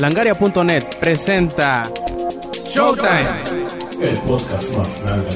[0.00, 1.82] Langaria.net presenta
[2.70, 3.20] Showtime.
[4.00, 5.28] El podcast más grande.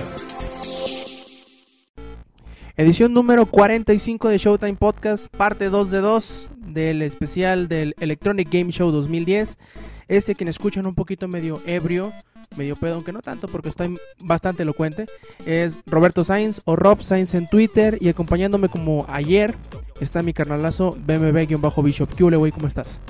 [2.75, 8.73] Edición número 45 de Showtime Podcast, parte 2 de 2 del especial del Electronic Game
[8.73, 9.59] Show 2010.
[10.09, 12.15] Este quien escuchan un poquito medio ebrio,
[12.57, 15.05] medio pedo, aunque no tanto porque estoy bastante elocuente,
[15.45, 19.57] es Roberto Sainz o Rob Sainz en Twitter y acompañándome como ayer
[20.01, 22.09] está mi carnalazo BMB-Bishop.
[22.15, 22.51] ¿Qué güey?
[22.51, 23.03] ¿Cómo estás?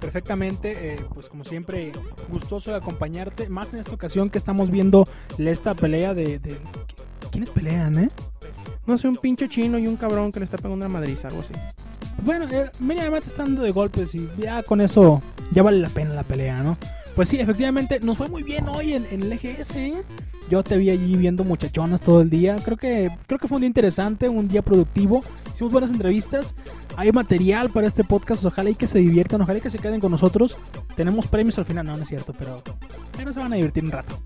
[0.00, 1.92] Perfectamente, eh, pues como siempre,
[2.28, 3.48] gustoso de acompañarte.
[3.48, 5.06] Más en esta ocasión que estamos viendo
[5.38, 6.38] esta pelea de.
[6.38, 6.58] de-
[7.30, 8.08] ¿Quiénes pelean, eh?
[8.86, 11.40] No sé, un pinche chino y un cabrón que le está pegando una madriza, algo
[11.42, 11.52] así.
[12.24, 16.12] Bueno, eh, mínimamente están dando de golpes y ya con eso ya vale la pena
[16.14, 16.76] la pelea, ¿no?
[17.14, 19.92] Pues sí, efectivamente, nos fue muy bien hoy en, en el EGS, ¿eh?
[20.50, 22.56] Yo te vi allí viendo muchachonas todo el día.
[22.64, 25.22] Creo que, creo que fue un día interesante, un día productivo.
[25.54, 26.56] Hicimos buenas entrevistas.
[26.96, 28.44] Hay material para este podcast.
[28.44, 30.56] Ojalá y que se diviertan, ojalá y que se queden con nosotros.
[30.96, 32.60] Tenemos premios al final, no, no es cierto, pero,
[33.16, 34.18] pero se van a divertir un rato.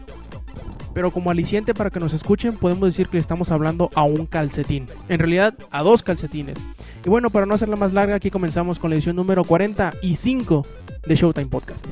[0.94, 4.24] Pero como aliciente para que nos escuchen, podemos decir que le estamos hablando a un
[4.24, 4.86] calcetín.
[5.10, 6.56] En realidad, a dos calcetines.
[7.04, 10.66] Y bueno, para no hacerla más larga, aquí comenzamos con la edición número 45
[11.06, 11.86] de Showtime Podcast.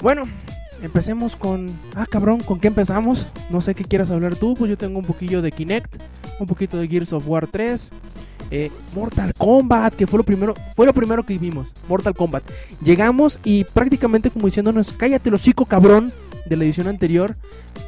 [0.00, 0.24] Bueno,
[0.84, 1.70] empecemos con...
[1.96, 3.26] Ah, cabrón, ¿con qué empezamos?
[3.50, 5.96] No sé qué quieras hablar tú, pues yo tengo un poquillo de Kinect,
[6.38, 7.90] un poquito de Gears of War 3,
[8.50, 12.44] eh, Mortal Kombat, que fue lo primero, fue lo primero que vimos, Mortal Kombat.
[12.82, 16.12] Llegamos y prácticamente como diciéndonos, cállate el hocico cabrón
[16.44, 17.36] de la edición anterior,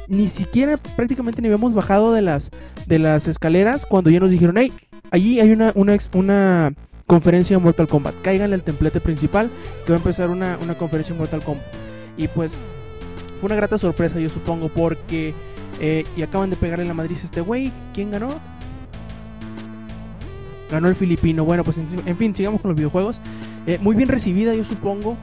[0.07, 2.49] ni siquiera prácticamente ni habíamos bajado de las,
[2.87, 4.73] de las escaleras cuando ya nos dijeron, hey,
[5.11, 6.73] allí hay una, una, una
[7.05, 9.51] conferencia de Mortal Kombat, cáiganle al templete principal
[9.85, 11.63] que va a empezar una, una conferencia de Mortal Kombat.
[12.17, 12.57] Y pues
[13.37, 15.33] fue una grata sorpresa, yo supongo, porque...
[15.79, 17.71] eh, y acaban de pegarle la madriz a este güey.
[17.93, 18.29] ¿Quién ganó?
[20.71, 21.45] Ganó el filipino.
[21.45, 23.21] Bueno, pues en, fin, sigamos con los videojuegos.
[23.65, 25.15] Eh, muy bien recibida, yo supongo.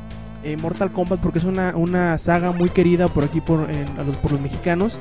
[0.44, 4.16] eh, Mortal Kombat porque es una, una saga muy querida por aquí por, a los,
[4.18, 4.98] por los mexicanos.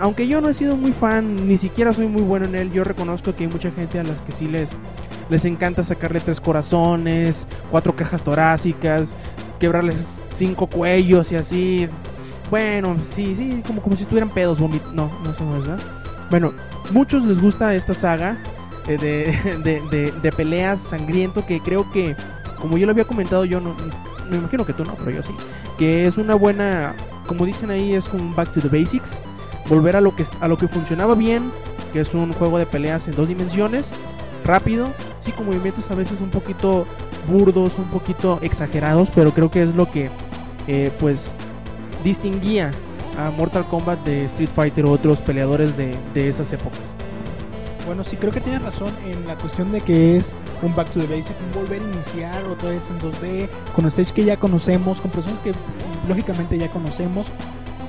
[0.00, 2.84] Aunque yo no he sido muy fan, ni siquiera soy muy bueno en él, yo
[2.84, 4.70] reconozco que hay mucha gente a las que sí les,
[5.30, 9.16] les encanta sacarle tres corazones, cuatro cajas torácicas,
[9.58, 11.88] quebrarles cinco cuellos y así.
[12.50, 14.82] Bueno, sí, sí, como, como si estuvieran pedos, vomit.
[14.92, 15.78] No, no son ¿verdad?
[16.30, 16.52] Bueno,
[16.92, 18.38] muchos les gusta esta saga
[18.86, 22.16] eh, de, de, de- de peleas sangriento que creo que,
[22.60, 23.74] como yo lo había comentado, yo no,
[24.30, 25.32] me imagino que tú no, pero yo sí,
[25.78, 26.94] que es una buena,
[27.26, 29.18] como dicen ahí, es como un back to the basics,
[29.68, 31.50] volver a lo que, a lo que funcionaba bien,
[31.92, 33.92] que es un juego de peleas en dos dimensiones,
[34.44, 34.88] rápido,
[35.20, 36.86] sí, con movimientos a veces un poquito
[37.26, 40.10] burdos, un poquito exagerados, pero creo que es lo que,
[40.66, 41.36] eh, pues,
[42.04, 42.70] distinguía
[43.18, 46.96] a Mortal Kombat de Street Fighter u otros peleadores de, de esas épocas.
[47.88, 51.00] Bueno, sí, creo que tienes razón en la cuestión de que es un back to
[51.00, 55.00] the basic, un volver a iniciar otra vez en 2D, con stage que ya conocemos,
[55.00, 55.52] con personas que
[56.06, 57.28] lógicamente ya conocemos.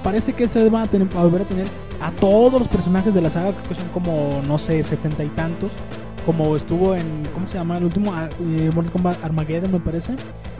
[0.01, 1.67] Parece que se van a, tener, a volver a tener
[1.99, 5.69] a todos los personajes de la saga, que son como, no sé, setenta y tantos.
[6.25, 7.77] Como estuvo en, ¿cómo se llama?
[7.77, 10.15] El último ah, eh, Mortal Kombat Armageddon, me parece.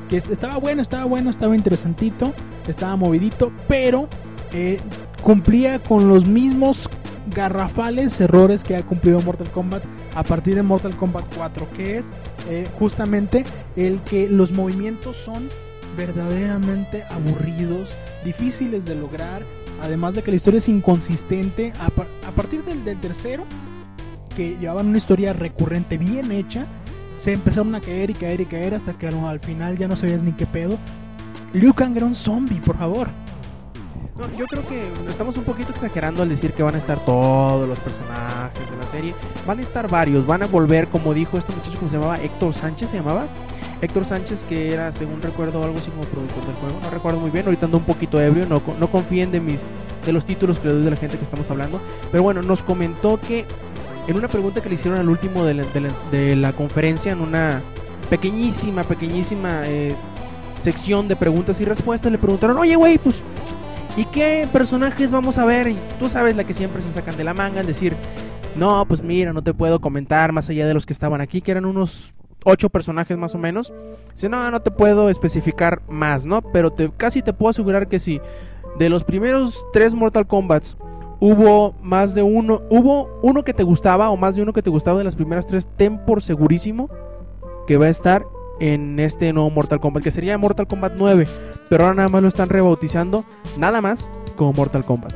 [0.10, 2.34] Que es- estaba bueno, estaba bueno, estaba interesantito,
[2.68, 4.08] estaba movidito, pero
[4.54, 4.78] eh,
[5.24, 6.90] cumplía con los mismos
[7.36, 9.84] garrafales errores que ha cumplido Mortal Kombat
[10.16, 12.08] a partir de Mortal Kombat 4, que es
[12.50, 13.44] eh, justamente
[13.76, 15.48] el que los movimientos son
[15.96, 17.94] verdaderamente aburridos,
[18.26, 19.44] difíciles de lograr,
[19.84, 21.74] además de que la historia es inconsistente.
[21.80, 23.44] A partir del, del tercero,
[24.36, 26.66] que llevaban una historia recurrente bien hecha,
[27.20, 29.96] se empezaron a caer y caer y caer hasta que al, al final ya no
[29.96, 30.78] sabías ni qué pedo.
[31.54, 33.10] Liu Kang era un zombie, por favor.
[34.18, 37.68] No, yo creo que estamos un poquito exagerando al decir que van a estar todos
[37.68, 39.14] los personajes de la serie.
[39.46, 42.54] Van a estar varios, van a volver, como dijo este muchacho, como se llamaba Héctor
[42.54, 43.28] Sánchez, se llamaba.
[43.82, 46.80] Héctor Sánchez, que era, según recuerdo, algo así como productor del juego.
[46.82, 49.68] No recuerdo muy bien, ahorita ando un poquito ebrio, no, no confíen de, mis,
[50.06, 51.80] de los títulos que le doy de la gente que estamos hablando.
[52.12, 53.46] Pero bueno, nos comentó que
[54.10, 57.62] en una pregunta que le hicieron al último de la, conferencia, en una
[58.10, 59.96] pequeñísima, pequeñísima eh,
[60.60, 63.22] sección de preguntas y respuestas, le preguntaron, oye, güey, pues
[64.00, 65.68] ¿Y qué personajes vamos a ver?
[65.68, 67.96] Y tú sabes la que siempre se sacan de la manga, al decir,
[68.56, 71.52] no, pues mira, no te puedo comentar más allá de los que estaban aquí, que
[71.52, 72.14] eran unos
[72.46, 73.74] ocho personajes más o menos.
[74.14, 76.42] Dice, no, no te puedo especificar más, ¿no?
[76.42, 78.22] Pero casi te puedo asegurar que sí.
[78.78, 80.64] De los primeros tres Mortal Kombat
[81.20, 84.70] hubo más de uno, hubo uno que te gustaba o más de uno que te
[84.70, 86.90] gustaba de las primeras tres, ten por segurísimo
[87.68, 88.26] que va a estar
[88.60, 91.28] en este nuevo Mortal Kombat, que sería Mortal Kombat 9,
[91.70, 93.26] pero ahora nada más lo están rebautizando,
[93.58, 95.14] nada más como Mortal Kombat.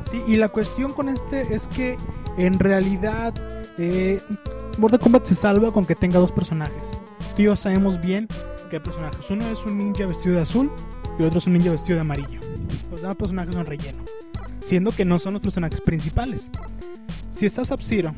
[0.00, 1.96] Sí, y la cuestión con este es que
[2.36, 3.34] en realidad
[3.78, 4.20] eh,
[4.78, 6.98] Mortal Kombat se salva con que tenga dos personajes.
[7.36, 8.28] Yo sabemos bien
[8.70, 9.30] que hay personajes.
[9.30, 10.70] Uno es un ninja vestido de azul
[11.18, 12.40] y otro es un ninja vestido de amarillo.
[12.90, 14.04] Los demás personajes son relleno.
[14.66, 16.50] Siendo que no son los personajes principales.
[17.30, 18.16] Si está Sub-Zero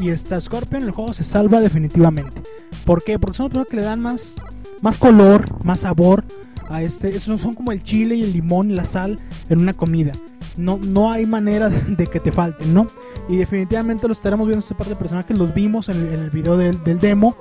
[0.00, 2.42] y está Scorpion, el juego se salva definitivamente.
[2.84, 3.18] ¿Por qué?
[3.18, 4.36] Porque son los personajes que le dan más,
[4.82, 6.24] más color, más sabor
[6.68, 7.16] a este.
[7.16, 10.12] Esos son como el chile y el limón y la sal en una comida.
[10.56, 12.86] No, no hay manera de que te falten, ¿no?
[13.28, 15.36] Y definitivamente los estaremos viendo este par de personajes.
[15.36, 17.34] Los vimos en el, video del, demo.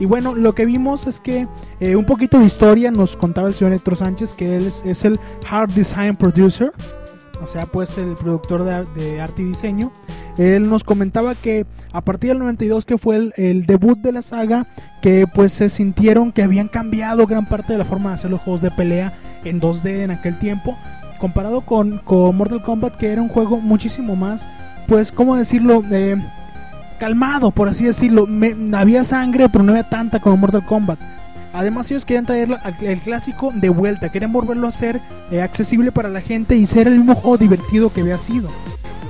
[0.00, 1.46] Y bueno, lo que vimos es que
[1.80, 5.20] eh, un poquito de historia nos contaba el señor Héctor Sánchez, que él es el
[5.46, 6.72] Hard Design Producer,
[7.42, 9.92] o sea, pues el productor de, ar- de arte y diseño.
[10.38, 14.22] Él nos comentaba que a partir del 92, que fue el, el debut de la
[14.22, 14.66] saga,
[15.02, 18.40] que pues se sintieron que habían cambiado gran parte de la forma de hacer los
[18.40, 19.12] juegos de pelea
[19.44, 20.76] en 2D en aquel tiempo,
[21.18, 24.48] comparado con, con Mortal Kombat, que era un juego muchísimo más,
[24.86, 25.82] pues, ¿cómo decirlo?
[25.90, 26.16] Eh,
[26.98, 28.26] calmado, por así decirlo.
[28.26, 30.98] Me- había sangre, pero no había tanta como Mortal Kombat.
[31.52, 35.00] Además ellos querían traerlo al- el clásico de vuelta, querían volverlo a hacer
[35.30, 38.48] eh, accesible para la gente y ser el mismo juego divertido que había sido.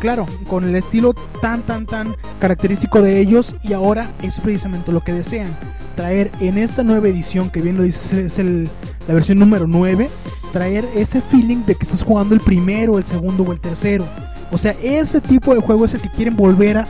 [0.01, 5.03] Claro, con el estilo tan tan tan característico de ellos y ahora es precisamente lo
[5.03, 5.55] que desean.
[5.95, 8.71] Traer en esta nueva edición, que bien lo dice, es el-
[9.07, 10.09] la versión número 9,
[10.55, 14.07] traer ese feeling de que estás jugando el primero, el segundo o el tercero.
[14.53, 16.87] O sea, ese tipo de juego es el que quieren volver a,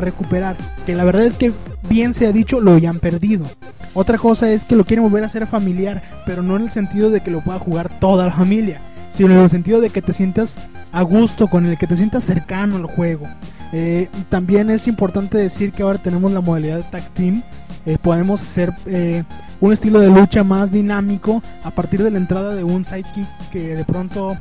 [0.00, 0.56] recuperar.
[0.84, 1.52] Que la verdad es que,
[1.88, 3.46] bien se ha dicho, lo ya han perdido.
[3.94, 7.10] Otra cosa es que lo quieren volver a hacer familiar, pero no en el sentido
[7.10, 8.80] de que lo pueda jugar toda la familia,
[9.12, 10.58] sino en el sentido de que te sientas
[10.92, 13.26] a gusto con el que te sientas cercano al juego.
[13.72, 17.42] Eh, también es importante decir que ahora tenemos la modalidad de tag team.
[17.86, 19.22] Eh, podemos hacer eh,
[19.60, 23.76] un estilo de lucha más dinámico a partir de la entrada de un sidekick que
[23.76, 24.36] de pronto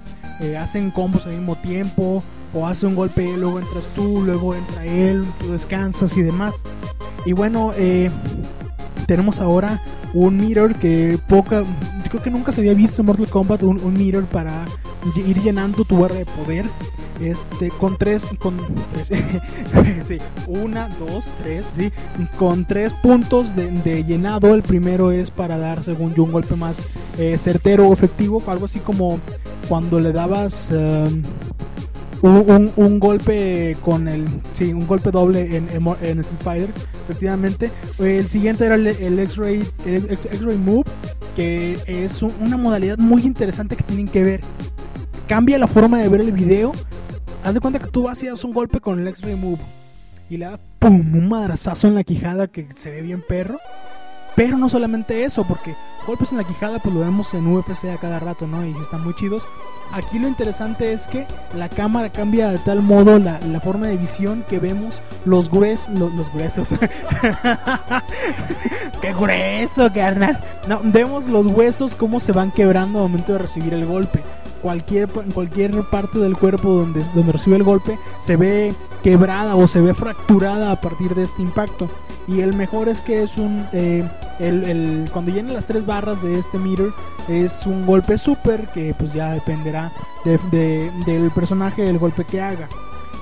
[0.57, 2.23] hacen combos al mismo tiempo
[2.53, 6.63] o hace un golpe, luego entras tú, luego entra él, tú descansas y demás.
[7.25, 8.09] Y bueno, eh,
[9.05, 9.81] tenemos ahora
[10.13, 13.93] un mirror que poca, yo creo que nunca se había visto en Mortal Kombat un,
[13.93, 14.65] mirror para
[15.15, 16.65] ir llenando tu barra de poder.
[17.19, 18.55] Este, con tres, con
[18.93, 19.09] tres,
[20.07, 21.91] sí, una, dos, tres, sí,
[22.37, 24.55] con tres puntos de, llenado.
[24.55, 26.81] El primero es para dar, según yo, un golpe más
[27.17, 29.19] eh, certero o efectivo, algo así como
[29.67, 31.21] cuando le dabas um,
[32.21, 35.67] un, un- golpe con el, sí, un golpe doble en,
[36.01, 36.69] en, Street
[37.03, 37.71] efectivamente.
[37.97, 38.87] El siguiente era el,
[39.19, 40.85] X-Ray, X-Ray Move,
[41.35, 44.41] que es un- una modalidad muy interesante que tienen que ver.
[45.27, 46.71] Cambia la forma de ver el video.
[47.43, 49.59] Haz de cuenta que tú vas y das un golpe con el X-Ray Move
[50.29, 53.57] y le da pum, un madrazazo en la quijada que se ve bien perro.
[54.39, 55.75] Pero no solamente eso, porque
[56.07, 58.65] golpes en la quijada pues lo vemos en UFC a cada rato, ¿no?
[58.65, 59.45] Y están muy chidos.
[59.91, 63.97] Aquí lo interesante es que la cámara cambia de tal modo la, la forma de
[63.97, 66.69] visión que vemos los gruesos, los, los gruesos.
[69.01, 70.39] ¡Qué grueso, carnal!
[70.69, 74.23] No, vemos los huesos cómo se van quebrando al momento de recibir el golpe.
[74.61, 78.73] Cualquier, en cualquier parte del cuerpo donde, donde recibe el golpe se ve
[79.03, 81.87] quebrada o se ve fracturada a partir de este impacto.
[82.27, 83.65] Y el mejor es que es un.
[83.71, 84.07] eh,
[84.39, 86.89] el, el- cuando llenen las tres barras de este meter,
[87.27, 89.91] es un golpe super que pues ya dependerá
[90.25, 92.67] de- de- del personaje, el golpe que haga.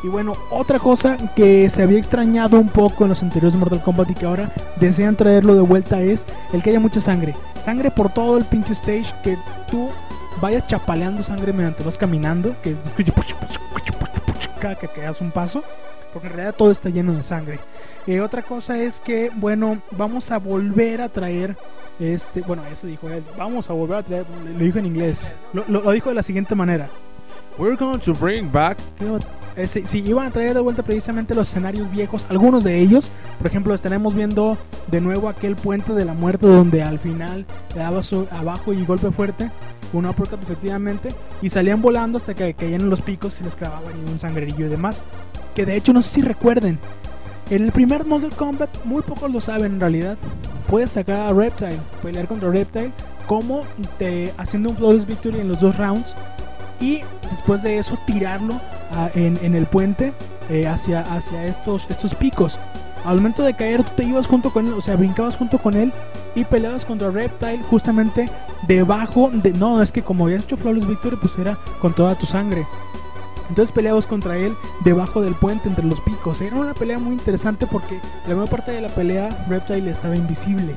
[0.03, 4.11] Y bueno, otra cosa que se había extrañado un poco en los anteriores Mortal Kombat
[4.11, 7.35] y que ahora desean traerlo de vuelta es el que haya mucha sangre.
[7.63, 9.37] Sangre por todo el pinche stage, que
[9.71, 9.89] tú
[10.41, 13.13] vayas chapaleando sangre mientras vas caminando, que escuche
[14.59, 15.63] cada que que das un paso,
[16.13, 17.59] porque en realidad todo está lleno de sangre.
[18.07, 21.55] Eh, otra cosa es que, bueno, vamos a volver a traer
[21.99, 25.23] este, bueno, eso dijo él, vamos a volver a traer, lo dijo en inglés,
[25.53, 26.87] lo- lo dijo de la siguiente manera.
[27.57, 28.77] We're going to bring back.
[29.55, 33.09] Eh, sí, iban a traer de vuelta precisamente los escenarios viejos, algunos de ellos.
[33.39, 34.55] Por ejemplo, estaremos viendo
[34.91, 38.85] de nuevo aquel puente de la muerte donde al final le daba su- abajo y
[38.85, 39.49] golpe fuerte,
[39.93, 41.09] un uppercut efectivamente,
[41.41, 44.69] y salían volando hasta que caían en los picos y les clavaban un sangrerillo y
[44.69, 45.03] demás.
[45.55, 46.77] Que de hecho, no sé si recuerden,
[47.49, 50.19] en el primer Mortal Kombat, muy pocos lo saben en realidad,
[50.69, 52.91] puedes sacar a Reptile, pelear contra Reptile,
[53.25, 53.61] como
[53.97, 56.15] te, haciendo un flawless victory en los dos rounds
[56.79, 58.55] y después de eso tirarlo
[58.95, 60.13] a- en, en el puente
[60.49, 62.59] eh, hacia, hacia estos, estos picos.
[63.05, 65.75] Al momento de caer, tú te ibas junto con él, o sea, brincabas junto con
[65.75, 65.93] él
[66.35, 68.29] y peleabas contra Reptile justamente
[68.67, 69.51] debajo de.
[69.53, 72.65] No, es que como habías hecho Flawless Victory, pues era con toda tu sangre.
[73.49, 74.53] Entonces peleabas contra él
[74.83, 76.41] debajo del puente entre los picos.
[76.41, 80.75] Era una pelea muy interesante porque la mayor parte de la pelea Reptile estaba invisible.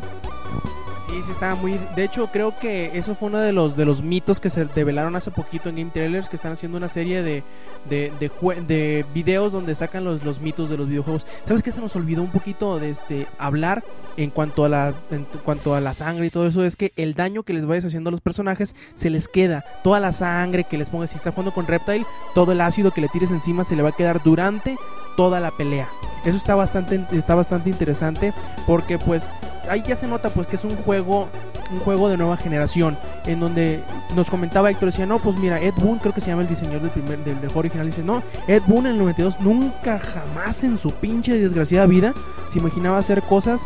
[1.10, 1.76] Sí, sí estaba muy.
[1.96, 5.16] De hecho, creo que eso fue uno de los de los mitos que se develaron
[5.16, 7.42] hace poquito en Game Trailers, que están haciendo una serie de
[7.88, 11.26] de, de, videos donde sacan los, los mitos de los videojuegos.
[11.44, 13.82] ¿Sabes qué se nos olvidó un poquito de este hablar
[14.16, 16.64] en cuanto a la en cuanto a la sangre y todo eso?
[16.64, 19.64] Es que el daño que les vayas haciendo a los personajes se les queda.
[19.82, 23.00] Toda la sangre que les pongas, si está jugando con Reptile, todo el ácido que
[23.00, 24.76] le tires encima se le va a quedar durante
[25.20, 25.86] toda la pelea.
[26.24, 28.32] Eso está bastante está bastante interesante
[28.66, 29.30] porque pues
[29.68, 31.28] ahí ya se nota pues que es un juego
[31.70, 32.96] un juego de nueva generación
[33.26, 33.82] en donde
[34.16, 36.80] nos comentaba Héctor decía no pues mira Ed Boon creo que se llama el diseñador
[36.80, 40.64] del primer del, del juego original dice no Ed Boon en el 92 nunca jamás
[40.64, 42.14] en su pinche desgraciada vida
[42.48, 43.60] se imaginaba hacer cosas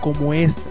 [0.00, 0.64] como estas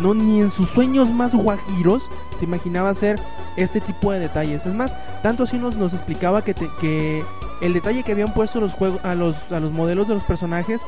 [0.00, 3.20] no ni en sus sueños más guajiros se imaginaba hacer
[3.56, 7.22] este tipo de detalles es más tanto así nos, nos explicaba que, te- que
[7.64, 10.86] el detalle que habían puesto los juegos a los a los modelos de los personajes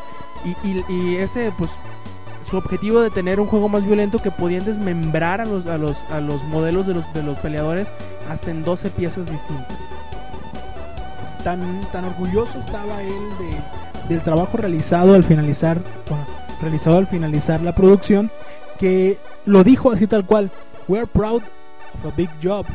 [0.64, 1.70] y, ese pues
[2.48, 6.04] su objetivo de tener un juego más violento que podían desmembrar a los a los
[6.10, 7.92] a los modelos de los de los peleadores
[8.30, 9.78] hasta en 12 piezas distintas.
[11.44, 16.24] tan, tan orgulloso estaba él de- del trabajo realizado al finalizar, bueno,
[16.60, 18.30] realizado al finalizar la producción,
[18.78, 20.50] que lo dijo así tal cual,
[20.88, 21.42] we're proud
[21.94, 22.66] of a big job.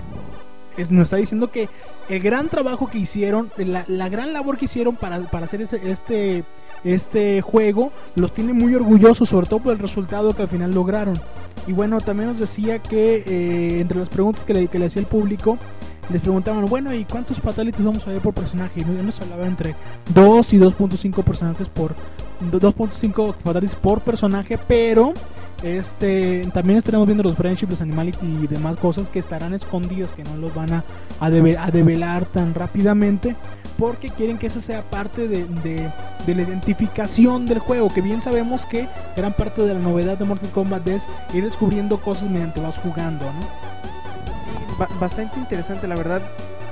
[0.77, 1.69] Es, nos está diciendo que
[2.11, 6.43] el gran trabajo que hicieron, la, la gran labor que hicieron para, para hacer este,
[6.83, 11.19] este juego, los tiene muy orgullosos, sobre todo por el resultado que al final lograron.
[11.67, 14.99] Y bueno, también nos decía que eh, entre las preguntas que le, que le hacía
[15.01, 15.57] el público,
[16.09, 18.81] les preguntaban, bueno, ¿y cuántos fatalities vamos a ver por personaje?
[18.81, 19.75] Y nos- nos hablaba entre
[20.13, 21.95] 2 y 2.5 personajes por
[22.51, 25.13] 2.5 fatalities por personaje, pero
[25.63, 30.23] este también estaremos viendo los friendship, los animality y demás cosas que estarán escondidas, que
[30.23, 30.83] no los van a,
[31.19, 33.35] a, a develar tan rápidamente,
[33.77, 35.89] porque quieren que esa sea parte de, de-
[36.25, 38.87] de la identificación del juego, que bien sabemos que
[39.17, 43.25] gran parte de la novedad de Mortal Kombat es ir descubriendo cosas mediante vas jugando,
[43.25, 43.41] ¿no?
[43.41, 46.21] Sí, ba- bastante interesante la verdad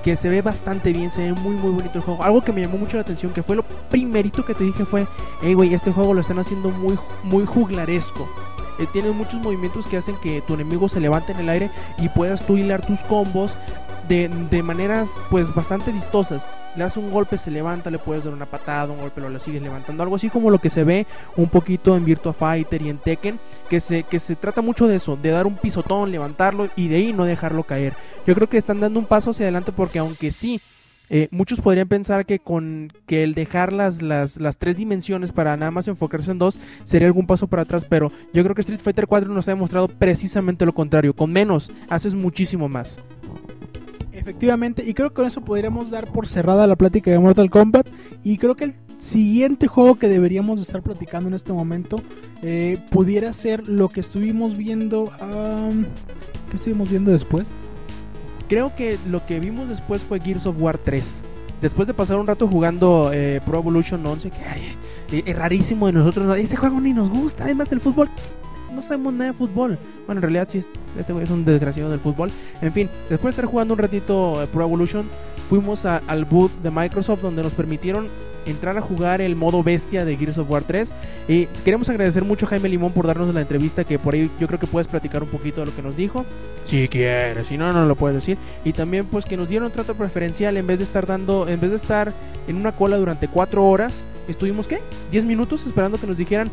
[0.03, 2.23] que se ve bastante bien, se ve muy muy bonito el juego.
[2.23, 5.05] Algo que me llamó mucho la atención, que fue lo primerito que te dije fue,
[5.41, 8.29] hey güey, este juego lo están haciendo muy muy juglaresco.
[8.79, 11.69] Eh, tiene muchos movimientos que hacen que tu enemigo se levante en el aire
[11.99, 13.55] y puedas tú hilar tus combos
[14.07, 16.47] de, de maneras pues bastante vistosas.
[16.75, 19.39] Le das un golpe, se levanta, le puedes dar una patada, un golpe, lo, lo
[19.39, 20.01] sigues levantando.
[20.03, 23.39] Algo así como lo que se ve un poquito en Virtua Fighter y en Tekken,
[23.69, 26.95] que se, que se trata mucho de eso, de dar un pisotón, levantarlo y de
[26.97, 27.93] ahí no dejarlo caer.
[28.25, 30.61] Yo creo que están dando un paso hacia adelante porque aunque sí,
[31.09, 35.57] eh, muchos podrían pensar que con que el dejar las, las, las tres dimensiones para
[35.57, 38.79] nada más enfocarse en dos sería algún paso para atrás, pero yo creo que Street
[38.79, 41.15] Fighter 4 nos ha demostrado precisamente lo contrario.
[41.15, 42.99] Con menos haces muchísimo más.
[44.13, 47.87] Efectivamente, y creo que con eso podríamos dar por cerrada la plática de Mortal Kombat.
[48.23, 51.97] Y creo que el siguiente juego que deberíamos de estar platicando en este momento
[52.43, 55.11] eh, pudiera ser lo que estuvimos viendo.
[56.49, 57.49] ¿Qué estuvimos viendo después?
[58.49, 61.23] Creo que lo que vimos después fue Gears of War 3.
[61.61, 64.37] Después de pasar un rato jugando eh, Pro Evolution 11, que
[65.17, 66.33] eh, es rarísimo de nosotros, ¿no?
[66.35, 67.43] ese juego ni nos gusta.
[67.43, 68.09] Además, el fútbol,
[68.73, 69.77] no sabemos nada de fútbol.
[70.05, 72.31] Bueno, en realidad sí, es- este güey es un desgraciado del fútbol.
[72.61, 75.05] En fin, después de estar jugando un ratito eh, Pro Evolution,
[75.49, 78.07] fuimos al booth de Microsoft donde nos permitieron
[78.49, 80.93] entrar a jugar el modo bestia de Gears of War 3.
[81.27, 84.47] Y queremos agradecer mucho a Jaime Limón por darnos la entrevista, que por ahí yo
[84.47, 86.25] creo que puedes platicar un poquito de lo que nos dijo.
[86.65, 88.37] Si quieres, si no, no lo puedes decir.
[88.65, 91.69] Y también pues que nos dieron trato preferencial en vez de estar dando, en vez
[91.69, 92.13] de estar
[92.47, 94.79] en una cola durante cuatro horas, estuvimos ¿qué?
[95.11, 96.49] 10 minutos esperando que nos dijeran,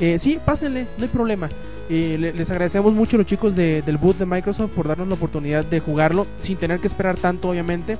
[0.00, 1.48] eh, sí, pásenle, no hay problema.
[1.90, 5.08] Eh, le- les agradecemos mucho a los chicos de- del boot de Microsoft por darnos
[5.08, 7.96] la oportunidad de jugarlo sin tener que esperar tanto, obviamente.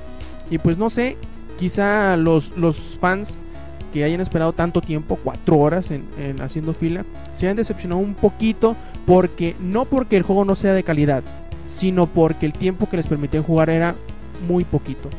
[0.51, 1.17] Y pues no sé,
[1.59, 3.37] quizá los, los fans
[3.91, 8.13] que hayan esperado tanto tiempo, cuatro horas en, en haciendo fila, se hayan decepcionado un
[8.13, 8.75] poquito
[9.05, 11.23] porque no porque el juego no sea de calidad,
[11.67, 13.95] sino porque el tiempo que les permitían jugar era
[14.47, 15.09] muy poquito.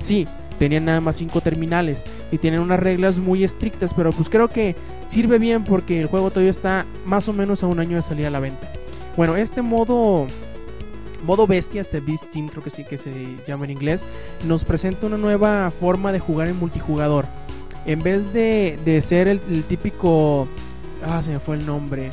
[0.00, 0.26] Sí,
[0.58, 4.76] tenían nada más cinco terminales y tienen unas reglas muy estrictas, pero pues creo que
[5.06, 8.26] sirve bien porque el juego todavía está más o menos a un año de salir
[8.26, 8.68] a la venta.
[9.16, 10.26] Bueno, este modo
[11.24, 13.12] modo bestia, este Beast Team creo que sí que se
[13.46, 14.02] llama en inglés,
[14.46, 17.26] nos presenta una nueva forma de jugar en multijugador.
[17.86, 20.48] En vez de, de ser el, el típico,
[21.04, 22.10] ah, se me fue el nombre,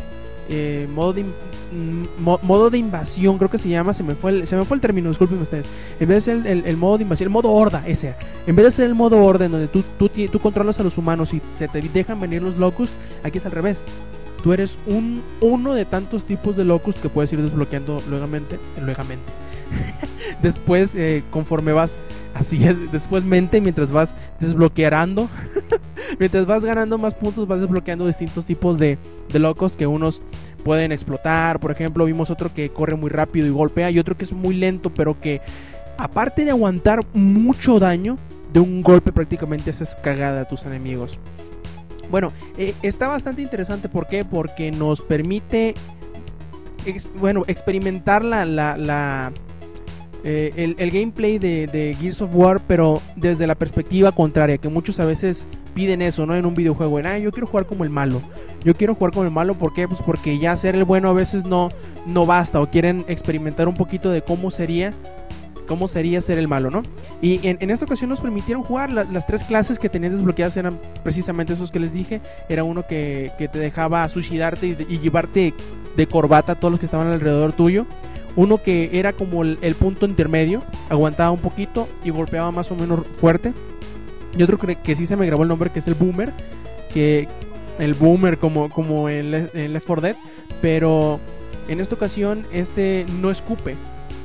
[0.49, 4.31] eh, modo de mm, mo- modo de invasión, creo que se llama, se me fue
[4.31, 5.65] el, se me fue el término, disculpen ustedes.
[5.99, 8.13] En vez de ser el, el- el modo de invasión, el modo horda, ese.
[8.45, 10.97] En vez de ser el modo horda en donde tú, tú, tú controlas a los
[10.97, 12.89] humanos y se te dejan venir los locus,
[13.23, 13.83] aquí es al revés.
[14.43, 19.23] Tú eres un, uno de tantos tipos de locus que puedes ir desbloqueando luegamente, luegamente.
[20.41, 21.97] después, eh, conforme vas,
[22.33, 25.29] así es, después mente, mientras vas desbloqueando,
[26.19, 28.97] mientras vas ganando más puntos, vas desbloqueando distintos tipos de,
[29.31, 30.21] de locos que unos
[30.63, 31.59] pueden explotar.
[31.59, 34.55] Por ejemplo, vimos otro que corre muy rápido y golpea y otro que es muy
[34.55, 35.41] lento, pero que
[35.97, 38.17] aparte de aguantar mucho daño,
[38.51, 41.17] de un golpe prácticamente haces cagada a tus enemigos.
[42.13, 43.89] Bueno, eh, está bastante interesante.
[43.89, 44.23] ¿Por qué?
[44.23, 45.73] Porque nos permite,
[47.15, 49.31] bueno, experimentar la, la, la,
[50.23, 54.69] eh, el, el gameplay de, de Gears of War, pero desde la perspectiva contraria, que
[54.69, 56.35] muchos a veces piden eso, ¿no?
[56.35, 58.21] En un videojuego, en, ah, yo quiero jugar como el malo.
[58.63, 59.87] Yo quiero jugar como el malo, ¿por qué?
[59.87, 61.71] Pues porque ya ser el bueno a veces no,
[62.05, 64.93] no basta, o quieren experimentar un poquito de cómo sería,
[65.67, 66.83] cómo sería ser el malo, ¿no?
[67.21, 70.77] Y en, esta ocasión nos permitieron jugar la- las tres clases que tenías desbloqueadas eran
[71.03, 72.21] precisamente esos que les dije.
[72.49, 75.53] Era uno que, te dejaba suicidarte y, llevarte
[75.95, 77.85] de corbata a todos los que estaban alrededor tuyo.
[78.35, 83.01] Uno que era como el, punto intermedio, aguantaba un poquito y golpeaba más o menos
[83.19, 83.53] fuerte.
[84.37, 86.31] Y otro que, que sí se me grabó el nombre, que es el Boomer.
[86.93, 87.27] Que
[87.79, 90.15] el Boomer como, como en, en Left 4 Dead.
[90.61, 91.19] Pero
[91.67, 93.75] en esta ocasión este no escupe,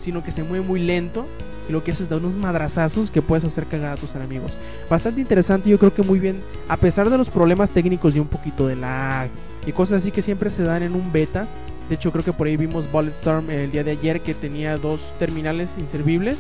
[0.09, 1.27] sino que se mueve muy lento.
[1.69, 4.53] Y lo que hace es dar unos madrazazos que puedes hacer cagar a tus enemigos.
[4.89, 6.41] Bastante interesante, yo creo que muy bien.
[6.67, 9.29] A pesar de los problemas técnicos y un poquito de lag
[9.67, 11.47] y cosas así que siempre se dan en un beta.
[11.91, 15.13] De hecho, creo que por ahí vimos Bulletstorm el día de ayer que tenía dos
[15.19, 16.39] terminales inservibles.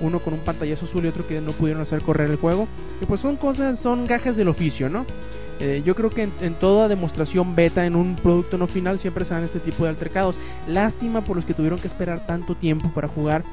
[0.00, 2.68] Uno con un pantallazo azul y otro que no pudieron hacer correr el juego.
[3.02, 5.04] Y pues son cosas, son gajes del oficio, ¿no?
[5.60, 9.24] Eh, yo creo que en, en toda demostración beta en un producto no final siempre
[9.24, 10.38] se dan este tipo de altercados.
[10.66, 13.44] Lástima por los que tuvieron que esperar tanto tiempo para jugar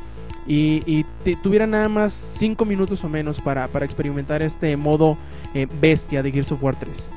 [0.48, 1.06] y, y
[1.44, 5.18] tuvieran nada más 5 minutos o menos para, para experimentar este modo
[5.54, 7.12] eh, bestia de Gears of War 3.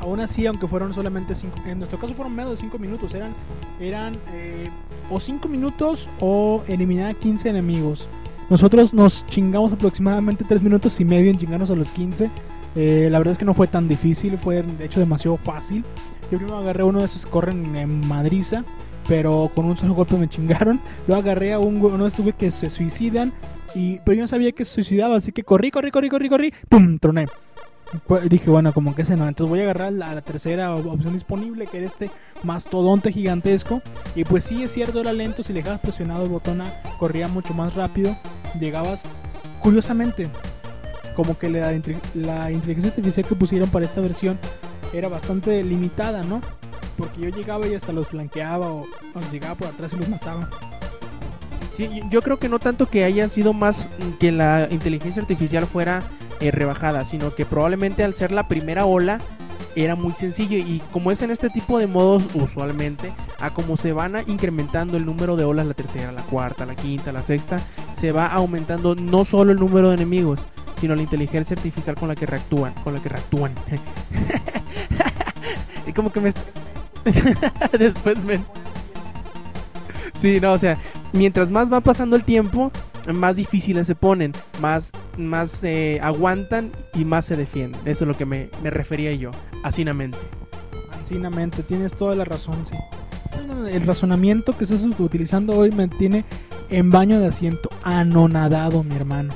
[0.00, 3.34] Aún así, aunque fueron solamente 5, en nuestro caso fueron menos de 5 minutos, eran,
[3.80, 4.70] eran eh,
[5.10, 8.08] o 5 minutos o eliminar a 15 enemigos.
[8.48, 12.30] Nosotros nos chingamos aproximadamente 3 minutos y medio en chingarnos a los 15.
[12.80, 15.84] Eh, la verdad es que no fue tan difícil, fue de hecho demasiado fácil.
[16.30, 18.64] Yo primero agarré uno de esos que corren en madriza,
[19.08, 20.78] pero con un solo golpe me chingaron.
[21.08, 23.32] Luego agarré a un, uno de esos que se suicidan,
[23.74, 26.54] y, pero yo no sabía que se suicidaba, así que corrí, corrí, corrí, corrí, corrí,
[26.68, 26.98] ¡pum!
[26.98, 27.26] Troné.
[28.06, 29.26] Pues, dije, bueno, como que ese no.
[29.26, 32.10] Entonces voy a agarrar la, la tercera op- opción disponible, que era este
[32.44, 33.82] mastodonte gigantesco.
[34.14, 35.42] Y pues sí, es cierto, era lento.
[35.42, 38.14] Si le dejabas presionado el botón A, corría mucho más rápido.
[38.60, 39.04] Llegabas,
[39.60, 40.28] curiosamente,
[41.18, 41.72] como que la,
[42.14, 44.38] la inteligencia artificial que pusieron para esta versión
[44.94, 46.40] era bastante limitada, ¿no?
[46.96, 50.48] Porque yo llegaba y hasta los flanqueaba o, o llegaba por atrás y los mataba.
[51.76, 53.88] Sí, yo- creo que no tanto que haya sido más
[54.20, 56.04] que la inteligencia artificial fuera
[56.38, 59.20] eh, rebajada, sino que probablemente al ser la primera ola
[59.74, 63.92] era muy sencillo y como es en este tipo de modos usualmente, a como se
[63.92, 67.58] van incrementando el número de olas, la tercera, la cuarta, la quinta, la sexta,
[67.92, 70.46] se va aumentando no solo el número de enemigos,
[70.80, 73.52] sino la inteligencia artificial con la que reactúan, con la que reactúan.
[75.86, 76.32] y como que me...
[77.78, 78.40] Después me...
[80.14, 80.76] Sí, no, o sea,
[81.12, 82.72] mientras más va pasando el tiempo,
[83.12, 87.80] más difíciles se ponen, más, más eh, aguantan y más se defienden.
[87.84, 89.30] Eso es lo que me, me refería yo,
[89.62, 90.18] asinamente.
[90.92, 92.76] Ancinamente, tienes toda la razón, sí.
[93.72, 96.24] El razonamiento que estás utilizando hoy me tiene
[96.70, 99.32] en baño de asiento, anonadado, mi hermano.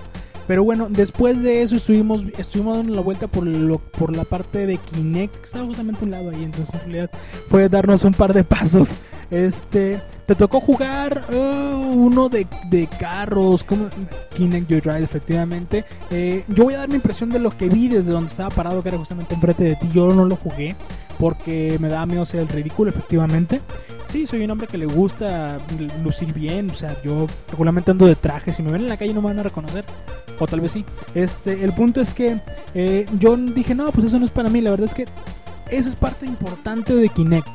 [0.52, 4.66] Pero bueno, después de eso estuvimos, estuvimos dando la vuelta por, lo, por la parte
[4.66, 7.10] de Kinect, que estaba justamente un lado ahí, entonces en realidad
[7.48, 8.94] fue darnos un par de pasos.
[9.30, 13.86] Este, te tocó jugar uh, uno de, de carros, como
[14.34, 15.86] Kinect Joyride, efectivamente.
[16.10, 18.82] Eh, yo voy a dar mi impresión de lo que vi desde donde estaba parado,
[18.82, 19.88] que era justamente enfrente de ti.
[19.94, 20.76] Yo no lo jugué
[21.22, 23.60] porque me da miedo ser el ridículo, efectivamente.
[24.08, 25.60] Sí, soy un hombre que le gusta
[26.02, 29.14] lucir bien, o sea, yo regularmente ando de traje, si me ven en la calle
[29.14, 29.84] no me van a reconocer,
[30.40, 30.84] o tal vez sí.
[31.14, 32.40] Este, el punto es que
[32.74, 35.06] eh, yo dije, no, pues eso no es para mí, la verdad es que
[35.70, 37.46] eso es parte importante de Kinect.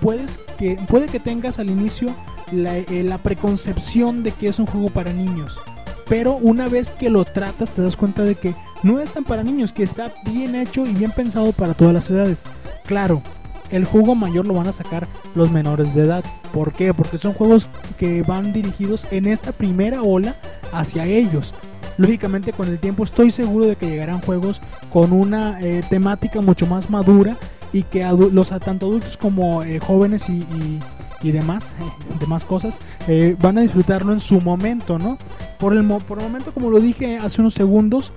[0.00, 2.14] Puedes que, puede que tengas al inicio
[2.52, 5.60] la, eh, la preconcepción de que es un juego para niños,
[6.08, 9.42] pero una vez que lo tratas te das cuenta de que no es tan para
[9.42, 12.42] niños, que está bien hecho y bien pensado para todas las edades.
[12.84, 13.22] Claro,
[13.70, 16.24] el juego mayor lo van a sacar los menores de edad.
[16.52, 16.92] ¿Por qué?
[16.92, 20.34] Porque son juegos que van dirigidos en esta primera ola
[20.72, 21.54] hacia ellos.
[21.96, 24.60] Lógicamente con el tiempo estoy seguro de que llegarán juegos
[24.92, 27.36] con una eh, temática mucho más madura
[27.72, 30.80] y que los tanto adultos como eh, jóvenes y-
[31.24, 31.72] y demás,
[32.20, 35.18] demás cosas eh, van a disfrutarlo en su momento, ¿no?
[35.58, 38.12] Por el, mo- por el momento, como lo dije hace unos segundos,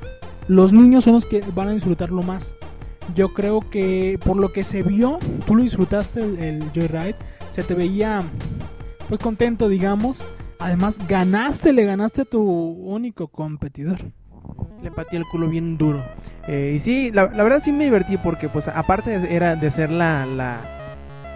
[0.47, 2.55] los niños son los que van a disfrutarlo más.
[3.15, 7.15] Yo creo que por lo que se vio, tú lo disfrutaste el, Joyride,
[7.51, 8.21] se te veía
[9.07, 10.25] pues contento, digamos.
[10.59, 13.99] Además, ganaste, le ganaste a tu único competidor.
[14.83, 16.03] Le pateé el culo bien duro.
[16.47, 20.25] Eh, y sí, la, verdad sí me divertí porque pues aparte era de ser la,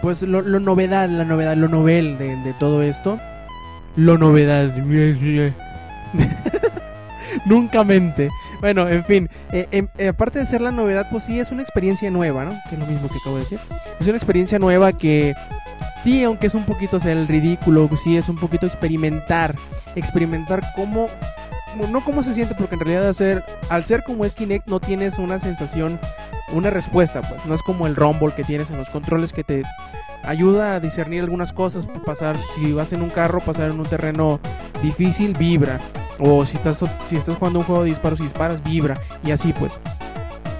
[0.02, 3.20] pues lo, lo novedad, la novedad, lo novel de, de todo esto.
[3.96, 4.76] Lo novedad.
[7.46, 8.30] Nunca mente.
[8.60, 11.62] Bueno, en fin, eh, em, eh, aparte de ser la novedad, pues sí es una
[11.62, 12.52] experiencia nueva, ¿no?
[12.70, 13.60] Que es lo mismo que acabo de decir.
[14.00, 15.34] Es una experiencia nueva que
[15.98, 19.56] sí, aunque es un poquito el ridículo, sí es un poquito experimentar,
[19.96, 21.08] experimentar cómo
[21.90, 23.16] no cómo se siente porque en realidad
[23.70, 26.02] al ser como es Kinect no tienes una sensación,
[26.54, 29.64] una respuesta, pues no es como el rumble que tienes en los controles que te
[30.24, 34.40] ayuda a discernir algunas cosas, pasar si vas en un carro, pasar en un terreno
[34.82, 35.80] difícil, vibra.
[36.20, 39.00] O si estás, si estás jugando un juego de disparos y disparas, vibra.
[39.24, 39.80] Y así pues.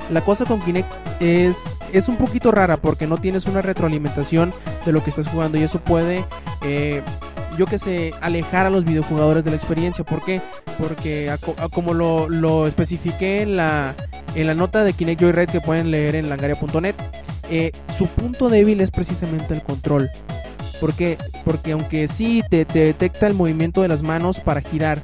[0.10, 1.58] La cosa con Kinect es,
[1.94, 4.54] es un poquito rara porque no tienes una retroalimentación
[4.86, 6.26] de lo que estás jugando y eso puede,
[6.64, 7.02] eh,
[7.58, 10.04] yo que sé, alejar a los videojugadores de la experiencia.
[10.04, 10.42] ¿Por qué?
[10.78, 11.38] Porque a,
[11.70, 13.96] como lo, lo, especifiqué en la,
[14.36, 16.96] en la nota de Kinect Joyride que pueden leer en langaria.net,
[17.50, 20.10] eh, su punto débil es precisamente el control.
[20.80, 21.18] ¿Por qué?
[21.46, 25.02] Porque aunque sí te, te detecta el movimiento de las manos para girar,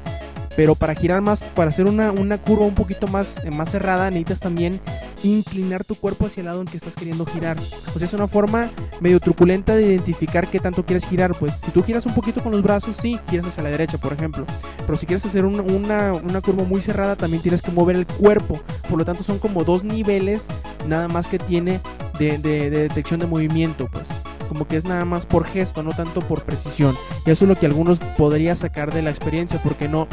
[0.57, 4.09] pero para girar más, para hacer una, una curva un poquito más, eh, más cerrada,
[4.09, 4.81] necesitas también
[5.23, 7.57] inclinar tu cuerpo hacia el lado en que estás queriendo girar.
[7.93, 11.35] O sea, es una forma medio truculenta de identificar qué tanto quieres girar.
[11.35, 14.13] Pues si tú giras un poquito con los brazos, sí, giras hacia la derecha, por
[14.13, 14.47] ejemplo.
[14.83, 18.07] Pero si quieres hacer un, una, una curva muy cerrada, también tienes que mover el
[18.07, 18.59] cuerpo.
[18.89, 20.47] Por lo tanto, son como dos niveles
[20.87, 21.81] nada más que tiene
[22.17, 24.10] de, de, de detección de movimiento, pues
[24.47, 26.95] como que es nada más por gesto, no tanto por precisión.
[27.25, 30.08] Y eso es lo que algunos podría sacar de la experiencia, porque no,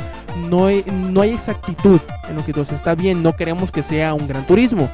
[0.51, 4.15] no, hay, no hay exactitud en lo que entonces está bien, no queremos que sea
[4.15, 4.89] un gran turismo,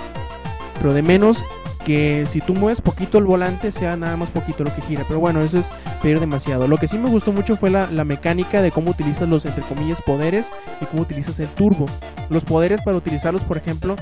[0.79, 1.44] pero de menos
[1.85, 5.05] que si tú mueves poquito el volante sea nada más poquito lo que gira.
[5.09, 5.70] Pero bueno, eso es
[6.03, 6.68] pedir demasiado.
[6.68, 9.64] Lo que sí me gustó mucho fue la, la, mecánica de cómo utilizas los, entre
[9.64, 11.87] comillas, poderes y cómo utilizas el turbo.
[12.29, 13.96] Los poderes para utilizarlos, por ejemplo,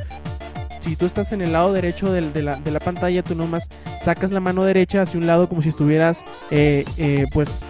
[0.88, 3.68] si tú estás en el lado derecho de, la, de, la, pantalla, tú nomás
[4.00, 7.60] sacas la mano derecha hacia un lado como si estuvieras, eh, eh, pues,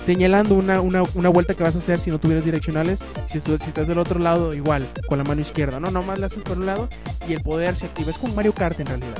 [0.00, 3.04] señalando una, una, una, vuelta que vas a hacer si no tuvieras direccionales.
[3.26, 5.92] Si, estu si estás del otro lado, igual, con la mano izquierda, ¿no?
[5.92, 6.88] Nomás la haces por un lado
[7.28, 8.10] y el poder se activa.
[8.10, 9.16] Es como Mario Kart en realidad.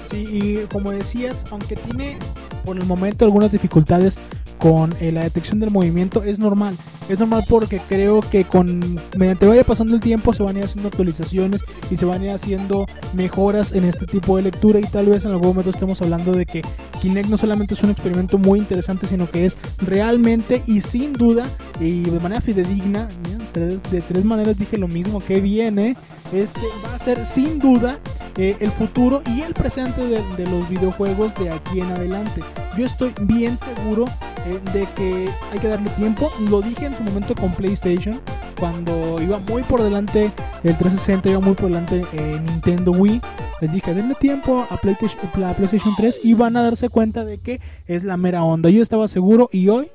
[0.00, 2.16] Sí, y como decías, aunque tiene
[2.64, 4.18] por el momento algunas dificultades
[4.60, 6.76] con eh, la detección del movimiento es normal.
[7.08, 10.64] Es normal porque creo que con mediante vaya pasando el tiempo se van a ir
[10.66, 14.84] haciendo actualizaciones y se van a ir haciendo mejoras en este tipo de lectura y
[14.84, 16.62] tal vez en algún momento estemos hablando de que
[17.00, 21.46] Kinect no solamente es un experimento muy interesante, sino que es realmente y sin duda
[21.80, 23.08] y de manera fidedigna,
[23.54, 25.96] de, tres maneras dije lo mismo, que viene,
[26.32, 27.98] este va a ser sin duda
[28.36, 32.42] eh, el futuro y el presente de, los videojuegos de aquí en adelante.
[32.76, 34.04] Yo estoy bien seguro
[34.50, 36.30] eh, de que hay que darle tiempo.
[36.48, 38.20] Lo dije en su momento con PlayStation,
[38.58, 40.32] cuando iba muy por delante
[40.62, 43.20] el 360, iba muy por delante eh, Nintendo Wii.
[43.60, 47.38] Les dije, denle tiempo a PlayStation, a PlayStation 3 y van a darse cuenta de
[47.38, 48.70] que es la mera onda.
[48.70, 49.90] Yo estaba seguro y hoy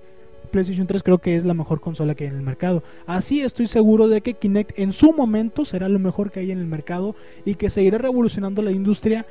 [0.56, 2.84] PlayStation 3 creo que es la mejor consola que hay en el mercado.
[3.06, 6.60] Así estoy seguro de que Kinect en su momento será lo mejor que hay en
[6.60, 9.26] el mercado y que seguirá revolucionando la industria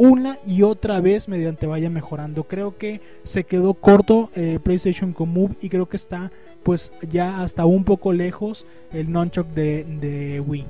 [0.00, 2.44] una y otra vez mediante vaya mejorando.
[2.44, 6.32] Creo que se quedó corto eh, PlayStation con Move y creo que está
[6.62, 10.64] pues ya hasta un poco lejos el nunchuck de, de Wii.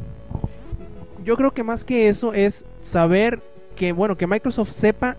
[1.25, 3.39] Yo creo que más que eso es saber
[3.77, 5.17] que bueno que Microsoft sepa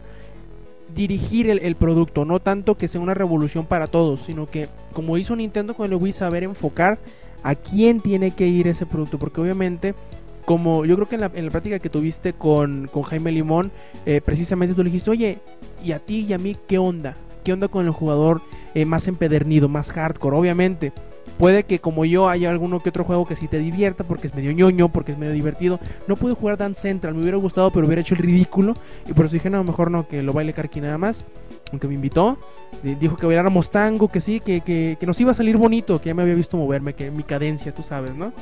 [0.93, 5.17] dirigir el, el, producto, no tanto que sea una revolución para todos, sino que como
[5.17, 7.00] hizo Nintendo con el Wii, saber enfocar
[7.43, 9.95] a quién tiene que ir ese producto, porque obviamente,
[10.41, 13.71] como yo creo que en la, en la práctica que tuviste con, con Jaime Limón,
[14.06, 15.39] eh, precisamente tú le dijiste, oye,
[15.84, 17.15] ¿y a ti y a mí qué onda?
[17.43, 18.41] ¿Qué onda con el jugador
[18.75, 20.38] eh, más empedernido, más hardcore?
[20.38, 20.93] Obviamente,
[21.38, 24.36] Puede que como yo haya alguno que otro juego que sí te divierta porque es
[24.36, 25.80] medio ñoño, porque es medio divertido.
[26.08, 28.75] No pude jugar Dance Central, me hubiera gustado, pero hubiera hecho el ridículo.
[29.08, 31.25] Y por eso dije, no, mejor no, que lo baile Karki nada más.
[31.71, 32.38] Aunque me invitó,
[32.84, 36.10] dijo que bailáramos tango, que sí, que, que, que, nos iba a salir bonito, que
[36.10, 38.34] ya me había visto moverme, que mi cadencia, tú sabes, ¿no?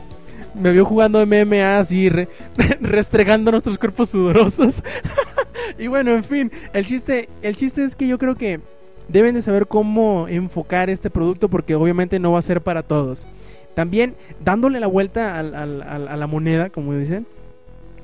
[0.53, 2.27] Me vio jugando MMA así, re,
[2.81, 4.83] restregando nuestros cuerpos sudorosos.
[5.79, 8.59] y bueno, en fin, el chiste, el chiste es que yo creo que
[9.07, 13.25] deben de saber cómo enfocar este producto porque obviamente no va a ser para todos.
[13.73, 17.25] También dándole la vuelta a la moneda, como dicen,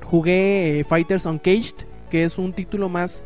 [0.06, 3.24] jugué eh, Fighters Uncaged, que es un título más...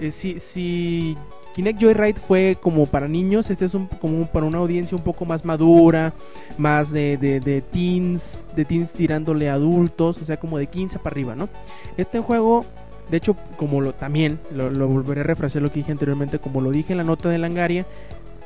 [0.00, 1.16] Eh, si, si
[1.58, 5.24] Kinect Joyride fue como para niños, este es un, como para una audiencia un poco
[5.24, 6.12] más madura,
[6.56, 11.34] más de, teens, de teens tirándole a adultos, o sea, como de 15 para arriba,
[11.34, 11.48] ¿no?
[11.96, 12.64] Este juego
[13.10, 16.70] de hecho, como lo también, lo, volveré a refrescar lo que dije anteriormente, como lo
[16.70, 17.86] dije en la nota de Langaria,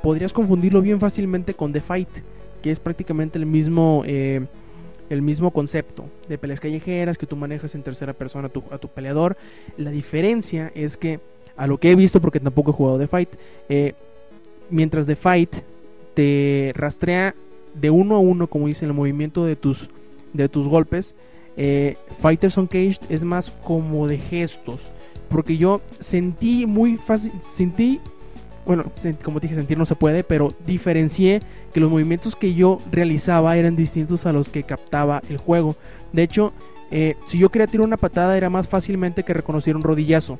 [0.02, 2.08] podrías confundirlo bien fácilmente con The Fight,
[2.62, 4.46] que es prácticamente el mismo, eh,
[5.10, 9.36] el mismo concepto de peleas callejeras que tú manejas en tercera persona a tu peleador.
[9.76, 11.20] La diferencia es que
[11.56, 13.30] a lo que he visto, porque tampoco he jugado The Fight,
[13.68, 13.94] eh,
[14.70, 15.56] mientras The Fight
[16.14, 17.34] te rastrea
[17.74, 19.88] de uno a uno, como dice, el movimiento de tus,
[20.32, 21.14] de tus golpes,
[21.56, 24.90] eh, Fighters Uncaged es más como de gestos.
[25.28, 28.00] Porque yo sentí muy fácil, sentí,
[28.66, 28.84] bueno,
[29.22, 31.40] como dije, sentir no se puede, pero diferencié
[31.72, 35.74] que los movimientos que yo realizaba eran distintos a los que captaba el juego.
[36.12, 36.52] De hecho,
[36.90, 40.38] eh, si yo quería tirar una patada era más fácilmente que reconocer un rodillazo.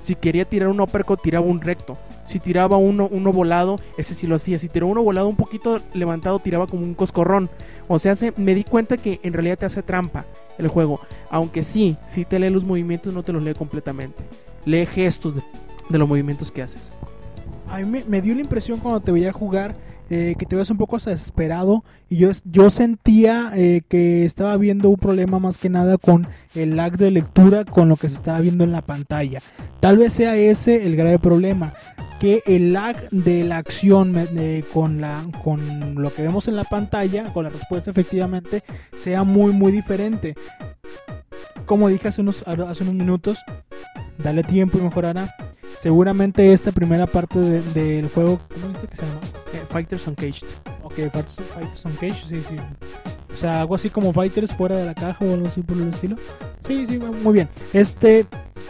[0.00, 1.96] Si quería tirar un uppercut, tiraba un recto.
[2.26, 4.58] Si tiraba uno, uno volado, ese sí lo hacía.
[4.58, 7.50] Si tiraba uno volado un poquito levantado, tiraba como un coscorrón.
[7.86, 10.24] O sea, se- me di cuenta que en realidad te hace trampa
[10.58, 11.00] el juego.
[11.30, 14.22] Aunque sí, sí te lee los movimientos, no te los lee completamente.
[14.64, 16.94] Lee gestos de, los movimientos que haces.
[17.68, 19.74] A mí me, me dio la impresión cuando te veía jugar
[20.10, 24.90] eh, que te veías un poco desesperado y yo, yo sentía eh, que estaba viendo
[24.90, 28.40] un problema más que nada con el lag de lectura con lo que se estaba
[28.40, 29.40] viendo en la pantalla.
[29.78, 31.72] Tal vez sea ese el grave problema,
[32.18, 34.14] que el lag de la acción
[34.72, 38.64] con, la, con lo que vemos en la pantalla, con la respuesta efectivamente,
[38.96, 40.34] sea muy muy diferente.
[41.66, 43.38] Como dije hace unos, hace unos minutos,
[44.18, 45.34] dale tiempo y mejorará.
[45.78, 49.20] Seguramente esta primera parte de- del juego, ¿cómo dijiste que se llama?
[49.54, 50.46] Eh, Fighters Uncaged.
[50.82, 52.56] Ok, Fighters, Fighters on Cage, sí, sí.
[53.32, 55.88] O sea, algo así como Fighters fuera de la caja o algo así por el
[55.90, 56.16] estilo.
[56.66, 57.48] Sí, sí, muy bien.
[57.72, 58.26] Este,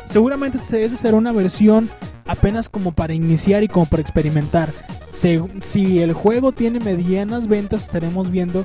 [0.07, 1.89] seguramente se- esa será una versión
[2.27, 4.71] apenas como para iniciar y como para experimentar.
[5.09, 8.65] Se- si el juego tiene medianas ventas, estaremos viendo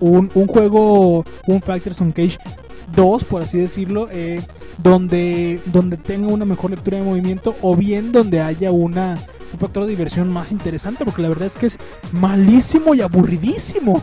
[0.00, 2.36] un, un juego, un Fighters on Cage
[2.94, 4.40] 2, por así decirlo, eh,
[4.78, 9.18] donde, donde tenga una mejor lectura de movimiento o bien donde haya una,
[9.52, 11.78] un factor de diversión más interesante, porque la verdad es que es
[12.12, 14.02] malísimo y aburridísimo.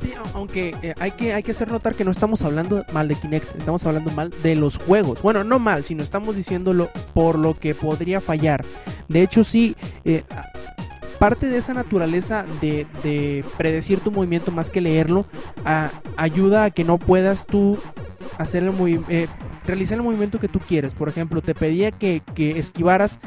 [0.00, 3.08] Sí, au- aunque eh, hay, que, hay que hacer notar que no estamos hablando mal
[3.08, 5.20] de Kinect, estamos hablando mal de los juegos.
[5.22, 8.64] Bueno, no mal, sino estamos diciéndolo por lo que podría fallar.
[9.08, 10.22] De hecho, sí, eh,
[11.18, 15.26] parte de esa naturaleza de, de predecir tu movimiento más que leerlo,
[16.16, 17.76] ayuda a que no puedas tú
[18.38, 19.26] hacer el eh,
[19.66, 20.94] realizar el movimiento que tú quieres.
[20.94, 23.20] Por ejemplo, te pedía que, que esquivaras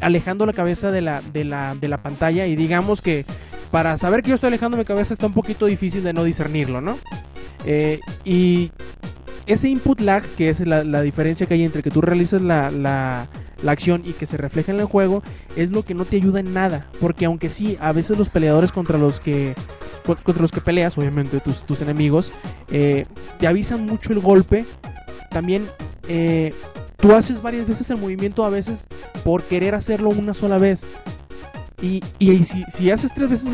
[0.00, 3.24] alejando la cabeza de la, de, la, de la pantalla y digamos que
[3.70, 6.80] para saber que yo estoy alejando mi cabeza está un poquito difícil de no discernirlo,
[6.80, 6.98] ¿no?
[7.64, 8.70] Eh, y
[9.46, 13.28] ese input lag, que es la, diferencia que hay entre que tú realizas la, la-
[13.66, 15.22] acción y que se refleja en el juego,
[15.54, 16.88] es lo que no te ayuda en nada.
[17.00, 19.54] Porque aunque sí, a veces los peleadores contra los que
[20.04, 22.32] co- contra los que peleas, obviamente tus, tus enemigos,
[22.70, 23.06] eh,
[23.38, 24.64] te avisan mucho el golpe.
[25.30, 25.64] También
[26.08, 26.52] eh,
[26.96, 28.86] tú haces varias veces el movimiento a veces
[29.24, 30.86] por querer hacerlo una sola vez.
[31.82, 32.00] Y,
[32.44, 33.48] si, si haces tres veces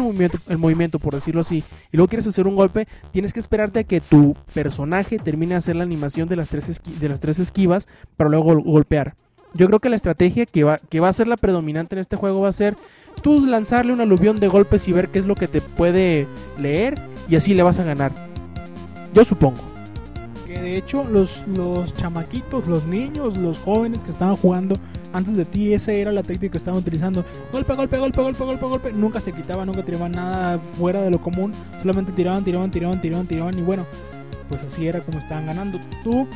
[0.48, 3.84] el movimiento, por decirlo así, y luego quieres hacer un golpe, tienes que esperarte a
[3.84, 7.88] que tu personaje termine de hacer la animación de las tres, de las tres esquivas
[8.18, 9.14] para luego gol- golpear.
[9.54, 12.16] Yo creo que la estrategia que va, que va a ser la predominante en este
[12.16, 12.76] juego va a ser
[13.22, 16.26] tú lanzarle un aluvión de golpes y ver qué es lo que te puede
[16.60, 18.12] leer y así le vas a ganar.
[19.14, 19.56] Yo supongo.
[20.46, 24.76] Que de hecho los, los chamaquitos, los niños, los jóvenes que estaban jugando
[25.12, 27.25] antes de ti, esa era la técnica que estaban utilizando.
[27.53, 28.92] Golpe, golpe, golpe, golpe, golpe, golpe.
[28.92, 31.53] Nunca se quitaban, nunca tiraban nada fuera de lo común.
[31.81, 33.59] Solamente tiraban, tiraban, tiraban, tiraban, tiraban.
[33.59, 33.87] Y bueno,
[34.49, 35.79] pues así era como estaban ganando.
[36.05, 36.27] Tú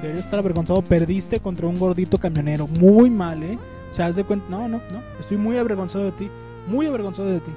[0.00, 0.82] deberías estar avergonzado.
[0.82, 2.66] Perdiste contra un gordito camionero.
[2.66, 3.58] Muy mal, ¿eh?
[3.90, 4.46] O sea, haz de cuenta.
[4.50, 5.02] No, no, no.
[5.18, 6.28] Estoy muy avergonzado de ti.
[6.68, 7.52] Muy avergonzado de ti.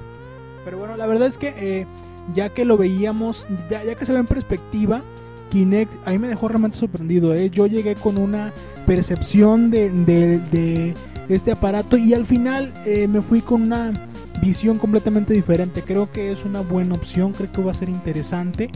[0.64, 1.86] Pero bueno, la verdad es que eh,
[2.34, 5.02] ya que lo veíamos, ya, ya que se ve en perspectiva,
[5.50, 7.34] Kinect a mí me dejó realmente sorprendido.
[7.34, 7.50] ¿eh?
[7.50, 8.52] Yo llegué con una
[8.86, 10.94] percepción de,
[11.28, 13.92] este aparato y al final eh, me fui con una
[14.40, 15.82] visión completamente diferente.
[15.82, 18.70] Creo que es una buena opción, creo que va a ser interesante.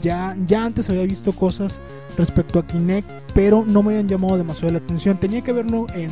[0.00, 1.80] Ya, ya antes había visto cosas
[2.16, 5.18] respecto a Kinect, pero no me habían llamado demasiado la atención.
[5.18, 6.10] Tenía que verlo en,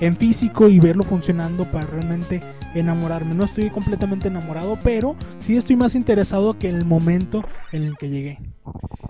[0.00, 2.40] en físico y verlo funcionando para realmente
[2.74, 3.34] enamorarme.
[3.34, 7.96] No estoy completamente enamorado, pero sí estoy más interesado que en el momento en el
[7.96, 8.38] que llegué.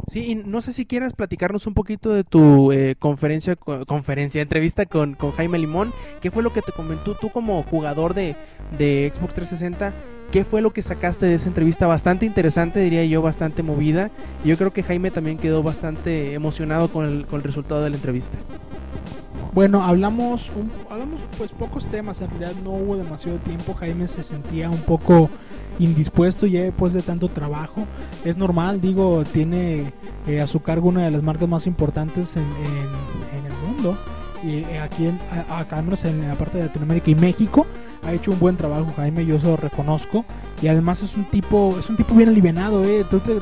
[0.07, 4.40] Sí, y no sé si quieras platicarnos un poquito de tu eh, conferencia, co- conferencia,
[4.40, 5.92] entrevista con, con Jaime Limón.
[6.21, 8.37] ¿Qué fue lo que te comentó tú como jugador de,
[8.79, 9.92] de Xbox 360?
[10.31, 11.87] ¿Qué fue lo que sacaste de esa entrevista?
[11.88, 14.11] Bastante interesante, diría yo, bastante movida.
[14.45, 17.97] Yo creo que Jaime también quedó bastante emocionado con el, con el resultado de la
[17.97, 18.38] entrevista.
[19.57, 24.23] Bueno, hablamos, un- hablamos pues pocos temas, en realidad no hubo demasiado tiempo, Jaime se
[24.23, 25.31] sentía un poco
[25.79, 27.87] indispuesto ya después de tanto trabajo,
[28.23, 29.95] es normal, digo, tiene
[30.27, 33.07] eh, a su cargo una de las marcas más importantes en, en-
[33.47, 33.97] el mundo,
[34.45, 35.19] y eh, aquí en,
[35.51, 37.66] acá menos en la parte de Latinoamérica y México,
[38.07, 40.27] ha hecho un buen trabajo Jaime, yo eso lo reconozco,
[40.62, 43.05] y además es un tipo es un tipo bien alivianado eh.
[43.11, 43.35] Tú te,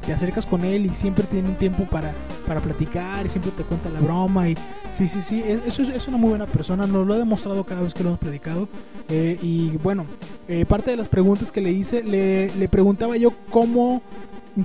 [0.00, 2.12] te- acercas con él y siempre tiene un tiempo para,
[2.46, 4.54] para platicar y siempre te cuenta la broma y
[4.92, 7.64] sí sí sí es, eso es, es una muy buena persona nos lo ha demostrado
[7.64, 8.68] cada vez que lo hemos predicado
[9.08, 10.06] Eh, y bueno
[10.48, 14.00] eh, parte de las preguntas que le hice le, le preguntaba yo cómo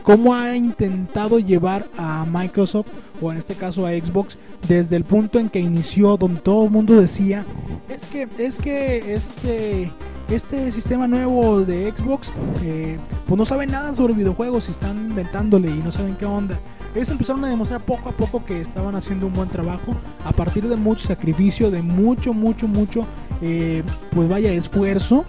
[0.03, 2.87] cómo ha intentado llevar a Microsoft
[3.21, 6.71] o en este caso a Xbox desde el punto en que inició donde todo el
[6.71, 7.45] mundo decía
[7.89, 9.91] es que es que este
[10.29, 12.31] este sistema nuevo de Xbox
[12.63, 16.59] eh, pues no saben nada sobre videojuegos y están inventándole y no saben qué onda.
[16.93, 19.93] Ellos empezaron a demostrar poco a poco que estaban haciendo un buen trabajo.
[20.25, 23.05] A partir de mucho sacrificio de mucho mucho mucho
[23.41, 25.23] eh, pues vaya esfuerzo.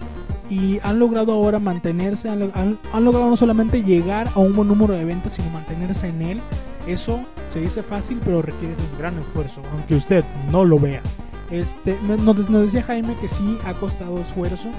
[0.49, 4.67] Y han logrado ahora mantenerse, han, han- han logrado no solamente llegar a un buen
[4.67, 6.41] número de ventas, sino mantenerse en él.
[6.87, 11.01] Eso se dice fácil, pero requiere un gran esfuerzo, aunque usted no lo vea.
[11.51, 14.69] Este, nos, nos decía Jaime que sí ha costado esfuerzo,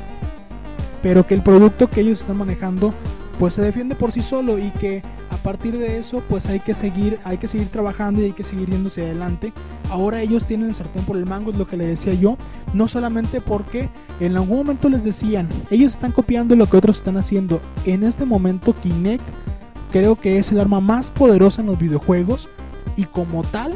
[1.03, 2.95] pero que el producto que ellos están manejando
[3.41, 6.75] pues se defiende por sí solo y que a partir de eso pues hay que
[6.75, 9.55] seguir hay que seguir trabajando y hay que seguir yéndose adelante
[9.89, 12.37] ahora ellos tienen el sartén por el mango es lo que le decía yo
[12.75, 13.89] no solamente porque
[14.21, 18.27] en algún momento les decían ellos están copiando lo que otros están haciendo en este
[18.27, 19.25] momento Kinect
[19.91, 22.49] creo que es el arma más poderosa en los videojuegos
[22.97, 23.75] y como tal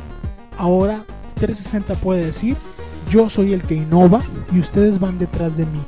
[0.56, 1.04] ahora
[1.36, 2.56] 360 puede decir
[3.10, 4.22] yo soy el que innova
[4.52, 5.80] y ustedes van detrás de mí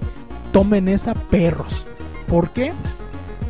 [0.52, 1.86] tomen esa perros
[2.28, 2.72] ¿por qué?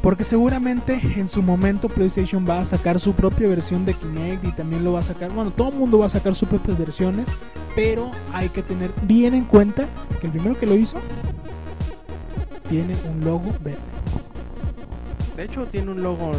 [0.03, 4.53] Porque seguramente en su momento PlayStation va a sacar su propia versión de Kinect y
[4.53, 7.27] también lo va a sacar, bueno, todo el mundo va a sacar sus propias versiones,
[7.75, 9.89] pero hay que tener bien en cuenta
[10.21, 10.99] que el primero que lo hizo
[12.69, 13.96] tiene un logo verde.
[15.37, 16.33] De hecho, tiene un logo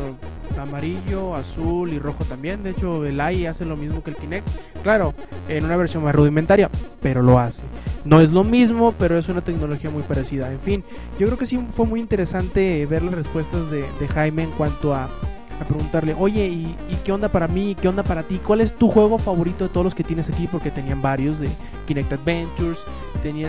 [0.60, 2.64] amarillo, azul y rojo también.
[2.64, 4.48] De hecho, el AI hace lo mismo que el Kinect.
[4.82, 5.14] Claro,
[5.48, 6.70] en una versión más rudimentaria,
[7.02, 7.64] pero lo hace.
[8.06, 10.52] No es lo mismo, pero es una tecnología muy parecida.
[10.52, 10.84] En fin,
[11.20, 14.96] yo creo que sí fue muy interesante ver las respuestas de, de Jaime en cuanto
[14.96, 17.76] a, a preguntarle, oye, ¿y, y qué onda para mí?
[17.80, 18.40] ¿Qué onda para ti?
[18.46, 20.48] ¿Cuál es tu juego favorito de todos los que tienes aquí?
[20.48, 21.50] Porque tenían varios de
[21.86, 22.84] Kinect Adventures.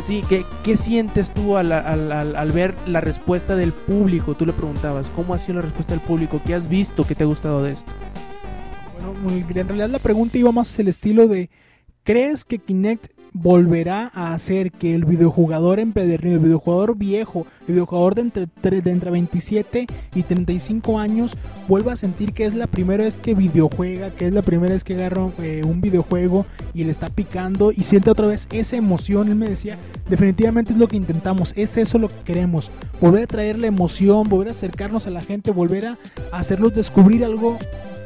[0.03, 4.35] Sí, ¿qué, qué sientes tú al, al- al- al ver la respuesta del público?
[4.35, 6.41] Tú le preguntabas, ¿cómo ha sido la respuesta del público?
[6.45, 7.05] ¿Qué has visto?
[7.07, 7.93] ¿Qué te ha gustado de esto?
[8.93, 9.14] Bueno,
[9.49, 11.51] en realidad la pregunta iba más el estilo de
[12.09, 18.14] ¿crees que Kinect volverá a hacer que el videojugador empedernido, el videojugador viejo, el videojugador
[18.14, 21.37] de entre, entre 27 y 35 años
[21.68, 24.85] vuelva a sentir que es la primera vez que videojuega, que es la primera vez
[24.85, 29.29] que agarra eh, un videojuego y le está picando y siente otra vez esa emoción?
[29.29, 29.77] Él me decía,
[30.09, 32.71] definitivamente es lo que intentamos, es eso lo que queremos,
[33.03, 35.99] volver a traer la emoción, volver a acercarnos a la gente, volver a
[36.33, 37.59] hacerlos descubrir algo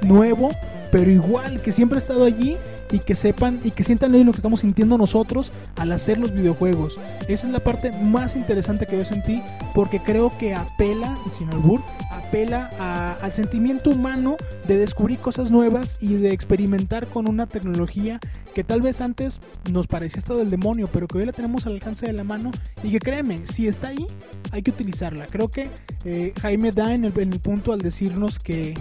[0.05, 0.49] nuevo,
[0.91, 2.57] pero igual que siempre ha estado allí
[2.93, 6.99] y que sepan y que sientan lo que estamos sintiendo nosotros al hacer los videojuegos.
[7.27, 9.43] Esa es la parte más interesante que yo sentí
[9.75, 14.37] porque creo que apela, sin albur, apela a- al sentimiento humano
[14.69, 18.21] de descubrir cosas nuevas y de experimentar con una tecnología
[18.55, 19.41] que tal vez antes
[19.73, 22.51] nos parecía hasta del demonio, pero que hoy la tenemos al alcance de la mano
[22.85, 24.07] y que créeme, si está ahí,
[24.51, 25.27] hay que utilizarla.
[25.27, 25.71] Creo que
[26.05, 28.75] eh, Jaime da en el, en el punto al decirnos que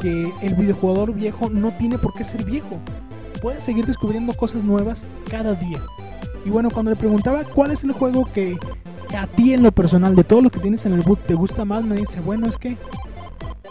[0.00, 2.78] que el videojugador viejo no tiene por qué ser viejo.
[3.40, 5.80] Puede seguir descubriendo cosas nuevas cada día.
[6.44, 8.58] Y bueno, cuando le preguntaba cuál es el juego que
[9.16, 11.64] a ti en lo personal, de todos los que tienes en el boot, te gusta
[11.64, 12.76] más, me dice, bueno, es que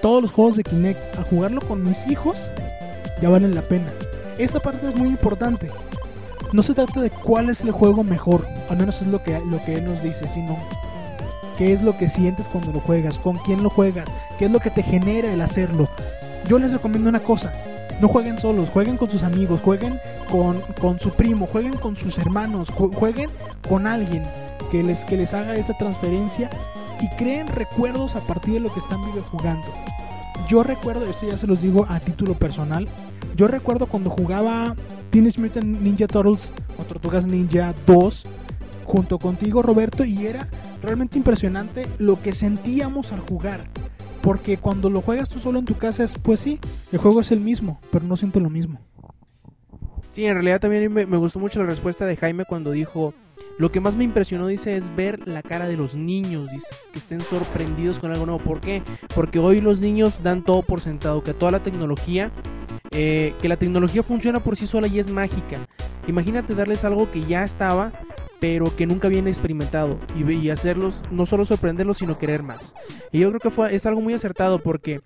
[0.01, 2.49] todos los juegos de Kinect, al jugarlo con mis hijos,
[3.21, 3.87] ya valen la pena.
[4.37, 5.69] Esa parte es muy importante.
[6.51, 9.61] No se trata de cuál es el juego mejor, al menos es lo que, lo
[9.61, 10.57] que él nos dice, sino
[11.57, 14.07] qué es lo que sientes cuando lo juegas, con quién lo juegas,
[14.39, 15.87] qué es lo que te genera el hacerlo.
[16.47, 17.53] Yo les recomiendo una cosa,
[18.01, 22.17] no jueguen solos, jueguen con sus amigos, jueguen con, con su primo, jueguen con sus
[22.17, 23.29] hermanos, ju- jueguen
[23.67, 24.23] con alguien
[24.71, 26.49] que les, que les haga esa transferencia
[27.01, 29.65] y creen recuerdos a partir de lo que están videojugando.
[30.47, 32.87] Yo recuerdo, esto ya se los digo a título personal,
[33.35, 34.75] yo recuerdo cuando jugaba
[35.11, 38.25] Teenage Mutant Ninja Turtles o Tortugas Ninja 2
[38.85, 40.47] junto contigo Roberto y era
[40.81, 43.65] realmente impresionante lo que sentíamos al jugar.
[44.21, 46.59] Porque cuando lo juegas tú solo en tu casa es, pues sí,
[46.91, 48.79] el juego es el mismo, pero no siento lo mismo.
[50.09, 53.13] Sí, en realidad también me, gustó mucho la respuesta de Jaime cuando dijo,
[53.59, 56.99] lo que más me impresionó, dice, es ver la cara de los niños, dice, que
[56.99, 58.43] estén sorprendidos con algo nuevo.
[58.43, 58.81] ¿Por qué?
[59.13, 62.31] Porque hoy los niños dan todo por sentado, que toda la tecnología,
[62.91, 65.59] eh, que la tecnología funciona por sí sola y es mágica.
[66.07, 67.91] Imagínate darles algo que ya estaba,
[68.39, 72.75] pero que nunca habían experimentado y, hacerlos, no solo sorprenderlos, sino querer más.
[73.11, 75.01] Y yo creo que fue, es algo muy acertado porque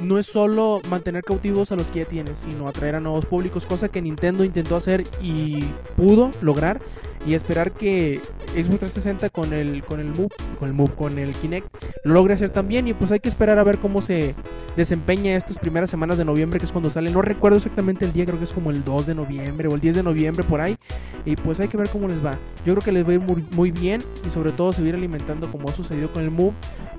[0.00, 3.66] no es solo mantener cautivos a los que ya tienes, sino atraer a nuevos públicos,
[3.66, 5.64] cosa que Nintendo intentó hacer y
[5.96, 6.80] pudo lograr
[7.26, 8.20] y esperar que
[8.54, 11.68] Xbox 360 con el con el Move, con el Move, con el Kinect
[12.04, 14.34] lo logre hacer también y pues hay que esperar a ver cómo se
[14.76, 17.10] desempeña estas primeras semanas de noviembre, que es cuando sale.
[17.10, 19.80] No recuerdo exactamente el día, creo que es como el 2 de noviembre o el
[19.80, 20.76] 10 de noviembre por ahí.
[21.24, 22.38] Y pues hay que ver cómo les va.
[22.64, 25.50] Yo creo que les va a ir muy, muy bien y sobre todo seguir alimentando
[25.50, 26.54] como ha sucedido con el Move,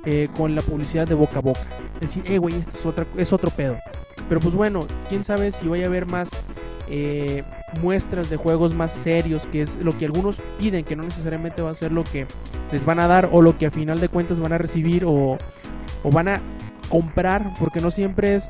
[0.06, 1.62] eh, con la publicidad de boca a boca.
[1.96, 3.78] Es decir, eh, güey, esto es, otra, es otro pedo.
[4.28, 6.30] Pero pues bueno, quién sabe si vaya a haber más
[6.90, 7.44] eh,
[7.82, 11.72] muestras de juegos más serios, que es lo que algunos piden, que no necesariamente va
[11.72, 12.26] a ser lo que
[12.72, 15.38] les van a dar o lo que a final de cuentas van a recibir o,
[16.04, 16.42] o van a
[16.90, 18.50] comprar, porque no siempre es...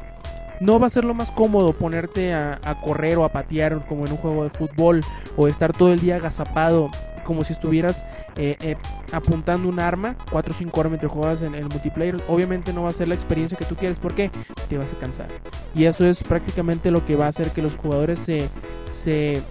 [0.59, 4.05] No va a ser lo más cómodo ponerte a, a, correr o a patear como
[4.05, 5.01] en un juego de fútbol
[5.37, 6.89] o estar todo el día agazapado
[7.29, 8.03] como si estuvieras
[8.37, 8.75] eh, eh,
[9.11, 12.17] apuntando un arma, 4 o 5 horas mientras juegas en el multiplayer.
[12.27, 14.31] Obviamente no va a ser la experiencia que tú quieres porque
[14.67, 15.27] te vas a cansar.
[15.75, 18.49] Y eso es prácticamente lo que va a hacer que los jugadores se,
[18.87, 19.43] se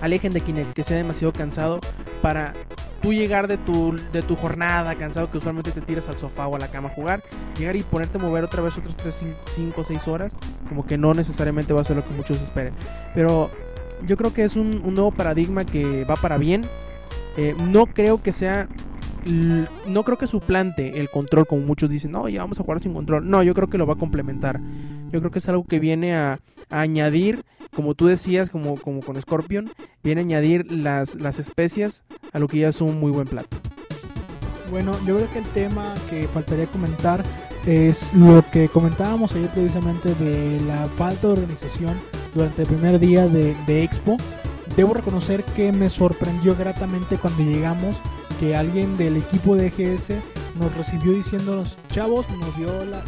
[0.00, 1.78] alejen de Kinect, que sea demasiado cansado
[2.22, 2.54] para
[3.00, 6.56] tú llegar de tu, de tu jornada cansado que usualmente te tiras al sofá o
[6.56, 7.22] a la cama a jugar,
[7.56, 10.36] llegar y ponerte a mover otra vez otras 3, 5, 6 horas,
[10.68, 12.74] como que no necesariamente va a ser lo que muchos esperen.
[13.14, 13.48] Pero
[14.06, 16.62] yo creo que es un, un nuevo paradigma que va para bien.
[17.36, 18.68] Eh, no creo que sea
[19.86, 22.94] no creo que suplante el control como muchos dicen, no, ya vamos a jugar sin
[22.94, 23.28] control.
[23.28, 24.60] No, yo creo que lo va a complementar.
[25.12, 26.40] Yo creo que es algo que viene a,
[26.70, 27.42] a añadir,
[27.74, 29.70] como tú decías, como, como con Scorpion,
[30.02, 33.58] viene a añadir las, las especias a lo que ya es un muy buen plato.
[34.70, 37.24] Bueno, yo creo que el tema que faltaría comentar
[37.66, 41.94] es lo que comentábamos ayer precisamente de la falta de organización
[42.34, 44.16] durante el primer día de, de Expo.
[44.76, 47.96] Debo reconocer que me sorprendió gratamente cuando llegamos
[48.38, 50.14] que alguien del equipo de GS
[50.58, 53.02] nos recibió diciéndonos, chavos, nos dio la, la,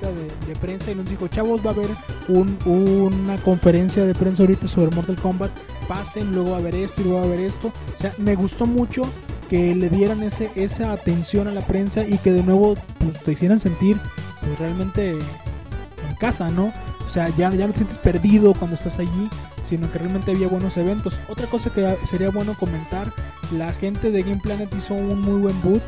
[0.00, 1.90] la de, de, prensa y nos dijo, chavos, va a haber
[2.28, 5.50] un, una conferencia de prensa ahorita sobre Mortal Kombat,
[5.86, 7.68] pasen, luego va a haber esto y luego va a haber esto.
[7.68, 9.02] O sea, me gustó mucho
[9.48, 13.32] que le dieran ese, esa atención a la prensa y que de nuevo pues, te
[13.32, 13.98] hicieran sentir
[14.40, 16.72] pues, realmente en casa, ¿no?
[17.10, 19.28] O sea, ya, no te sientes perdido cuando estás allí,
[19.64, 21.18] sino que realmente había buenos eventos.
[21.28, 23.12] Otra cosa que sería bueno comentar,
[23.50, 25.82] la gente de Game Planet hizo un muy buen boot.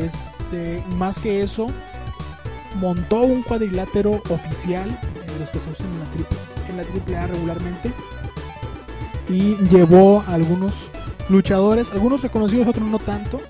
[0.00, 1.66] Este, más que eso,
[2.80, 7.92] montó un cuadrilátero oficial, eh, los que se usan en la, triple, en la regularmente,
[9.28, 10.88] y llevó a algunos
[11.28, 13.42] luchadores, algunos reconocidos, otros no tanto,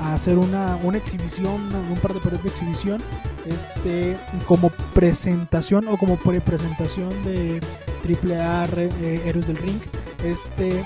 [0.00, 3.02] a, hacer una, una exhibición, un par de partidos de exhibición,
[3.46, 7.60] este, como presentación o como pre-presentación de
[8.04, 9.80] AAA eh, Héroes del Ring.
[10.24, 10.84] Este,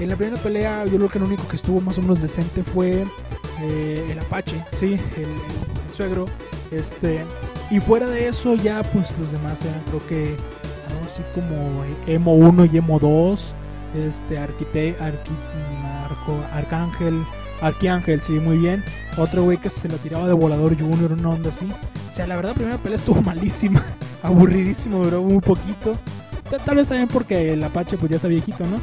[0.00, 2.62] en la primera pelea, yo creo que lo único que estuvo más o menos decente
[2.62, 3.04] fue
[3.62, 6.24] eh, el Apache, sí, el, suegro.
[6.70, 7.24] Este,
[7.70, 10.36] y fuera de eso, ya pues los demás eran, creo que
[11.06, 13.54] así como Emo 1 y Emo 2
[13.94, 15.32] este Arquite, Arqui,
[16.04, 17.22] Arco, Arcángel,
[17.62, 18.84] Arquiángel, sí, muy bien.
[19.16, 21.70] Otro güey que se lo tiraba de volador Junior, una onda así.
[22.10, 23.82] O sea, la verdad, la primera pelea estuvo malísima,
[24.22, 25.96] aburridísimo, duró muy poquito.
[26.66, 28.78] Tal, vez también porque el Apache pues ya está viejito, ¿no?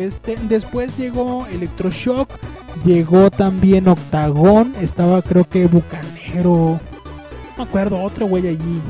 [0.00, 2.28] Este, después llegó Electroshock,
[2.84, 8.80] llegó también Octagón, estaba creo que Bucanero, no me acuerdo, otro güey allí,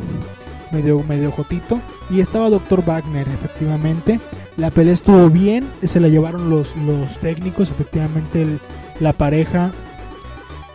[0.71, 1.79] medio, medio jotito,
[2.09, 2.83] y estaba Dr.
[2.87, 4.19] Wagner, efectivamente.
[4.57, 8.61] La pelea estuvo bien, se la llevaron los, los técnicos, efectivamente el,
[9.01, 9.73] la pareja,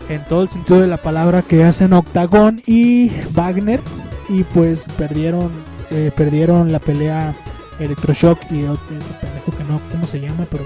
[0.09, 3.81] en todo el sentido de la palabra que hacen Octagón y Wagner,
[4.29, 5.51] y pues perdieron,
[5.91, 7.33] eh, perdieron la pelea
[7.79, 8.83] Electroshock y otro,
[9.21, 10.45] pendejo que no, ¿cómo se llama?
[10.49, 10.65] Pero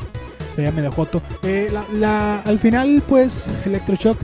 [0.56, 0.90] se llama de.
[1.44, 4.18] Eh, la, al final, pues Electroshock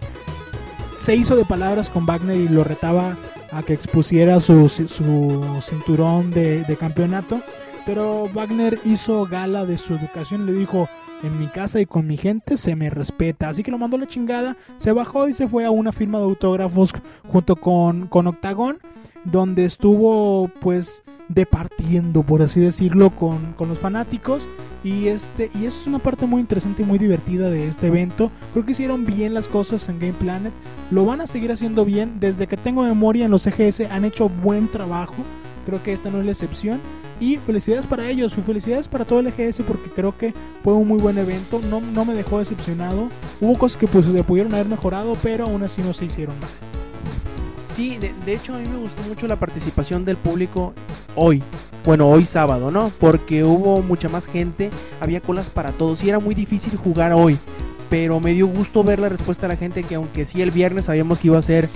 [0.97, 3.15] se hizo de palabras con Wagner y lo retaba
[3.51, 7.41] a que expusiera su, su cinturón de, de campeonato.
[7.85, 10.89] Pero Wagner hizo gala de su educación y le dijo,
[11.23, 13.49] en mi casa y con mi gente se me respeta.
[13.49, 16.25] Así que lo mandó la chingada, se bajó y se fue a una firma de
[16.25, 16.93] autógrafos
[17.27, 18.77] junto con, con Octagon,
[19.23, 24.43] donde estuvo pues departiendo, por así decirlo, con, con los fanáticos.
[24.83, 28.31] Y, este, y eso es una parte muy interesante y muy divertida de este evento.
[28.53, 30.53] Creo que hicieron bien las cosas en Game Planet.
[30.91, 32.19] Lo van a seguir haciendo bien.
[32.19, 35.15] Desde que tengo memoria en los EGS han hecho buen trabajo.
[35.65, 36.79] Creo que esta no es la excepción.
[37.19, 40.99] Y felicidades para ellos, felicidades para todo el EGS porque creo que fue un muy
[40.99, 41.59] buen evento.
[41.69, 43.09] No, no me dejó decepcionado.
[43.41, 46.49] Hubo cosas que pues le pudieron haber mejorado, pero aún así no se hicieron mal.
[47.63, 50.73] Sí, de, de, hecho a mí me gustó mucho la participación del público
[51.15, 51.41] hoy.
[51.85, 52.91] Bueno, hoy sábado, ¿no?
[52.99, 57.37] Porque hubo mucha más gente, había colas para todos y era muy difícil jugar hoy.
[57.89, 60.85] Pero me dio gusto ver la respuesta de la gente que aunque sí el viernes
[60.85, 61.69] sabíamos que iba a ser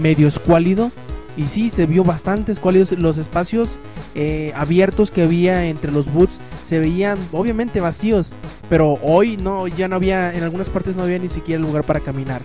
[0.00, 0.90] medio escuálido,
[1.36, 2.92] y sí, se vio bastante escuálidos.
[2.92, 3.78] Los espacios
[4.14, 8.32] eh, abiertos que había entre los boots se veían obviamente vacíos.
[8.68, 12.00] pero hoy no, ya no había, en algunas partes no había ni siquiera lugar para
[12.00, 12.42] caminar.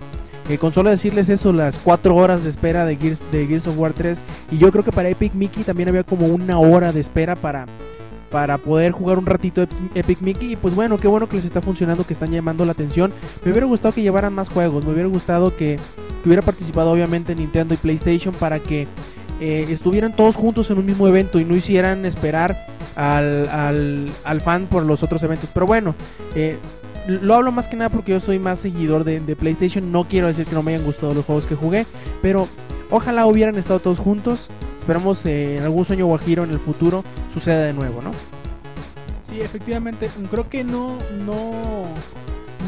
[0.50, 3.78] Eh, con solo decirles eso, las 4 horas de espera de Gears, de Gears of
[3.78, 7.02] War 3, y yo creo que para Epic Mickey también había como una hora de
[7.02, 7.66] espera para,
[8.32, 11.46] para poder jugar un ratito Ep- Epic Mickey, y pues bueno, qué bueno que les
[11.46, 13.14] está funcionando, que están llamando la atención.
[13.44, 15.78] Me hubiera gustado que llevaran más juegos, me hubiera gustado que,
[16.22, 18.88] que hubiera participado obviamente Nintendo y PlayStation para que
[19.40, 22.58] eh, estuvieran todos juntos en un mismo evento y no hicieran esperar
[22.96, 25.50] al, al, al fan por los otros eventos.
[25.54, 25.96] Pero bueno,
[26.36, 26.58] eh,
[27.08, 29.92] lo hablo más que nada porque yo soy más seguidor de, de PlayStation.
[29.92, 31.86] No quiero decir que no me hayan gustado los juegos que jugué,
[32.22, 32.48] pero
[32.90, 34.50] ojalá hubieran estado todos juntos.
[34.88, 38.12] Esperamos eh, en algún sueño guajiro en el futuro suceda de nuevo, ¿no?
[39.22, 41.90] Sí, efectivamente, creo que no, no,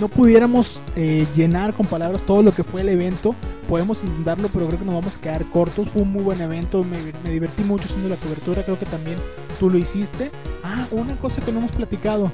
[0.02, 3.36] no pudiéramos eh, llenar con palabras todo lo que fue el evento.
[3.70, 5.88] Podemos intentarlo, pero creo que nos vamos a quedar cortos.
[5.88, 9.16] Fue un muy buen evento, me, me divertí mucho haciendo la cobertura, creo que también
[9.58, 10.30] tú lo hiciste.
[10.62, 12.30] Ah, una cosa que no hemos platicado.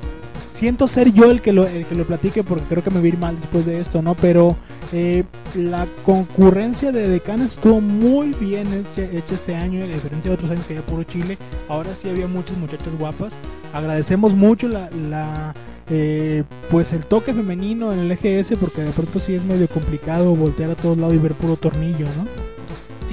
[0.50, 3.20] Siento ser yo el que lo, el que lo platique porque creo que me ir
[3.20, 4.16] mal después de esto, ¿no?
[4.16, 4.58] Pero
[4.94, 5.26] eh,
[5.56, 10.66] la concurrencia de decanes estuvo muy bien hecha, este año, a diferencia de otros años
[10.66, 11.38] que había puro Chile.
[11.68, 13.34] Ahora sí había muchas muchachas guapas.
[13.74, 15.54] Agradecemos mucho la, la
[15.90, 20.36] eh, pues el toque femenino en el EGS porque de pronto sí es medio complicado
[20.36, 22.55] voltear a todos lados y ver puro tornillo, ¿no?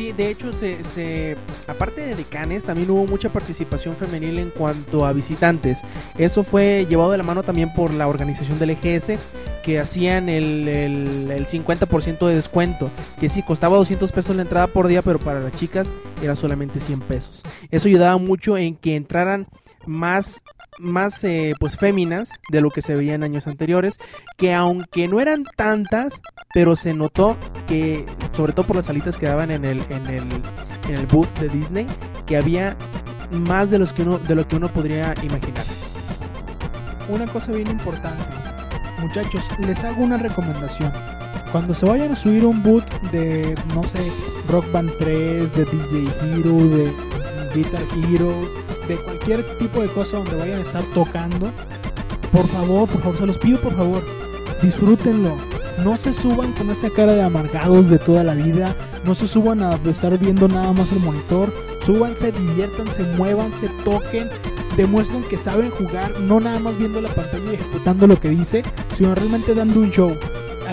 [0.03, 1.37] Sí, de hecho, se,
[1.69, 5.83] aparte de decanes, también hubo mucha participación femenil en cuanto a visitantes.
[6.19, 9.13] Eso fue llevado de la mano también por la organización del EGS,
[9.63, 12.91] que hacían el, el, el 50% de descuento.
[13.21, 16.81] Que sí, costaba 200 pesos la entrada por día, pero para las chicas era solamente
[16.81, 17.45] 100 pesos.
[17.71, 19.47] Eso ayudaba mucho en que entraran
[19.87, 20.43] más
[20.79, 23.99] más eh, pues féminas de lo que se veía en años anteriores
[24.37, 26.23] que aunque no eran tantas
[26.55, 30.25] pero se notó que sobre todo por las salitas que daban en el en el
[30.89, 31.87] en el booth de Disney
[32.27, 32.77] que había
[33.33, 35.65] más de los que uno de lo que uno podría imaginar
[37.09, 38.23] Una cosa bien importante,
[39.01, 40.93] muchachos, les hago una recomendación.
[41.51, 43.99] Cuando se vayan a subir un boot de, no sé,
[44.49, 46.93] Rock Band 3, de DJ Hero, de
[47.55, 48.33] Guitar Hero,
[48.89, 51.51] de cualquier tipo de cosa donde vayan a estar tocando,
[52.31, 54.03] por favor, por favor, se los pido por favor,
[54.63, 55.37] disfrútenlo.
[55.85, 58.77] No se suban con esa cara de amargados de toda la vida.
[59.05, 61.53] No se suban a estar viendo nada más el monitor.
[61.85, 64.29] Súbanse, diviértanse, muévanse, toquen.
[64.77, 68.63] Demuestren que saben jugar, no nada más viendo la pantalla y ejecutando lo que dice,
[68.97, 70.17] sino realmente dando un show.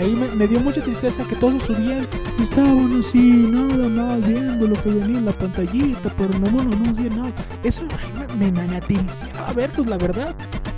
[0.00, 4.82] Ahí me, dio mucha tristeza que todos subían y estaban así, nada más viendo lo
[4.82, 7.32] que venía en la pantallita, pero no, bueno, no hacía nada.
[7.62, 7.82] Eso
[8.38, 8.80] me, me,
[9.46, 10.34] a ver, pues la verdad.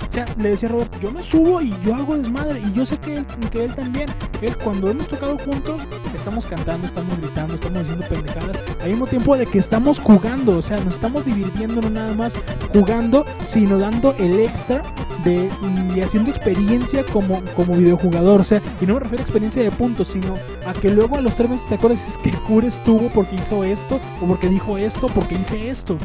[0.09, 2.61] O sea, le decía a Robert, yo me subo y yo hago desmadre.
[2.67, 4.09] Y yo sé que él, que él también.
[4.41, 5.81] Él, cuando hemos tocado juntos,
[6.23, 8.59] estamos cantando, estamos gritando, estamos haciendo pendejadas.
[8.81, 10.57] Al mismo tiempo de que estamos jugando.
[10.57, 12.33] O sea, nos estamos divirtiendo no nada más
[12.73, 14.83] jugando, sino dando el extra
[15.25, 15.51] de,
[15.95, 18.41] y haciendo experiencia como, como videojugador.
[18.41, 21.21] O sea, y no me refiero a experiencia de puntos, sino a que luego a
[21.21, 24.49] los tres meses te acuerdas es que el cura estuvo porque hizo esto, o porque
[24.49, 25.99] dijo esto, porque hice esto.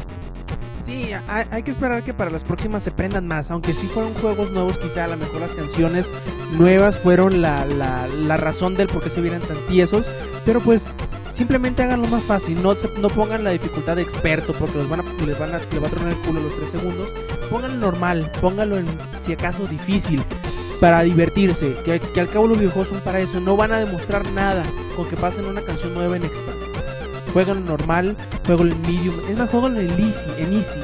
[1.26, 4.78] Hay, que esperar que para las próximas se prendan más, aunque sí fueron juegos nuevos,
[4.78, 6.12] quizá a lo mejor las canciones
[6.52, 10.06] nuevas fueron la, la, la razón del por qué se vieran tan tiesos,
[10.44, 10.94] pero pues
[11.32, 15.02] simplemente háganlo más fácil, no, no pongan la dificultad de experto porque los van a,
[15.24, 17.08] les, van a, les va a tronar el culo los 3 segundos,
[17.50, 18.86] pónganlo normal, pónganlo en
[19.24, 20.22] si acaso difícil,
[20.80, 24.62] para divertirse, que, al cabo los videojuegos son para eso, no van a demostrar nada
[24.96, 26.58] con que pasen una canción nueva en expert
[27.32, 28.16] juegan normal,
[28.46, 30.80] juegan en medium, es más, juegan en easy, en easy,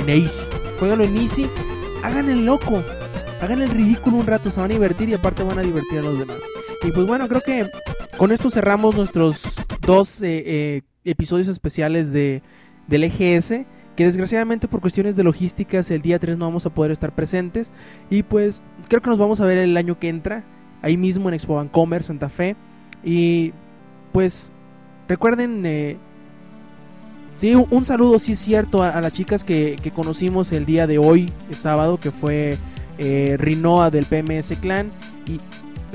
[0.00, 0.42] en easy,
[0.80, 1.46] en easy,
[2.02, 2.82] hagan el loco,
[3.40, 6.02] hagan el ridículo un rato, se van a divertir y aparte van a divertir a
[6.02, 6.38] los demás.
[6.82, 7.66] Y pues bueno, creo que
[8.16, 9.42] con esto cerramos nuestros
[9.82, 12.42] dos eh, eh, episodios especiales de,
[12.86, 16.92] del EGS, que desgraciadamente por cuestiones de logísticas el día 3 no vamos a poder
[16.92, 17.70] estar presentes.
[18.08, 20.44] Y pues creo que nos vamos a ver el año que entra,
[20.82, 22.56] ahí mismo en Expo Vancomer, Santa Fe,
[23.04, 23.52] y
[24.12, 24.52] pues
[25.10, 25.96] Recuerden, eh,
[27.40, 31.32] sí, un, saludo, sí es cierto, a, las chicas que, conocimos el día de hoy,
[31.52, 32.58] sábado, que fue
[32.98, 34.90] eh, Rinoa del PMS Clan.
[35.26, 35.38] Y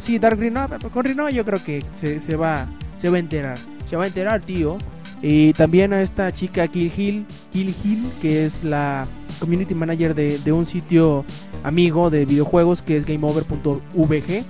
[0.01, 2.65] sí, Dark Rinoa, con Rinoa yo creo que se, se, va,
[2.97, 4.79] se va a enterar, se va a enterar, tío.
[5.21, 9.07] Y también a esta chica Kill Hill, Kill Hill que es la
[9.39, 11.25] community manager de, de un sitio
[11.63, 14.43] amigo de videojuegos que es gameover.vg.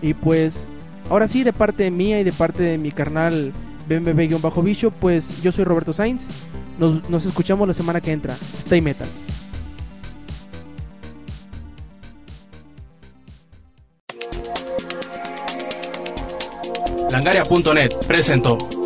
[0.00, 0.66] Y pues,
[1.10, 3.52] ahora sí, de parte mía y de parte de mi carnal
[3.88, 6.28] BMB-Bicho, pues yo soy Roberto Sainz.
[6.78, 8.36] Nos, nos, escuchamos la semana que entra.
[8.58, 9.08] Stay metal.
[17.10, 18.77] Langaria.net presentó.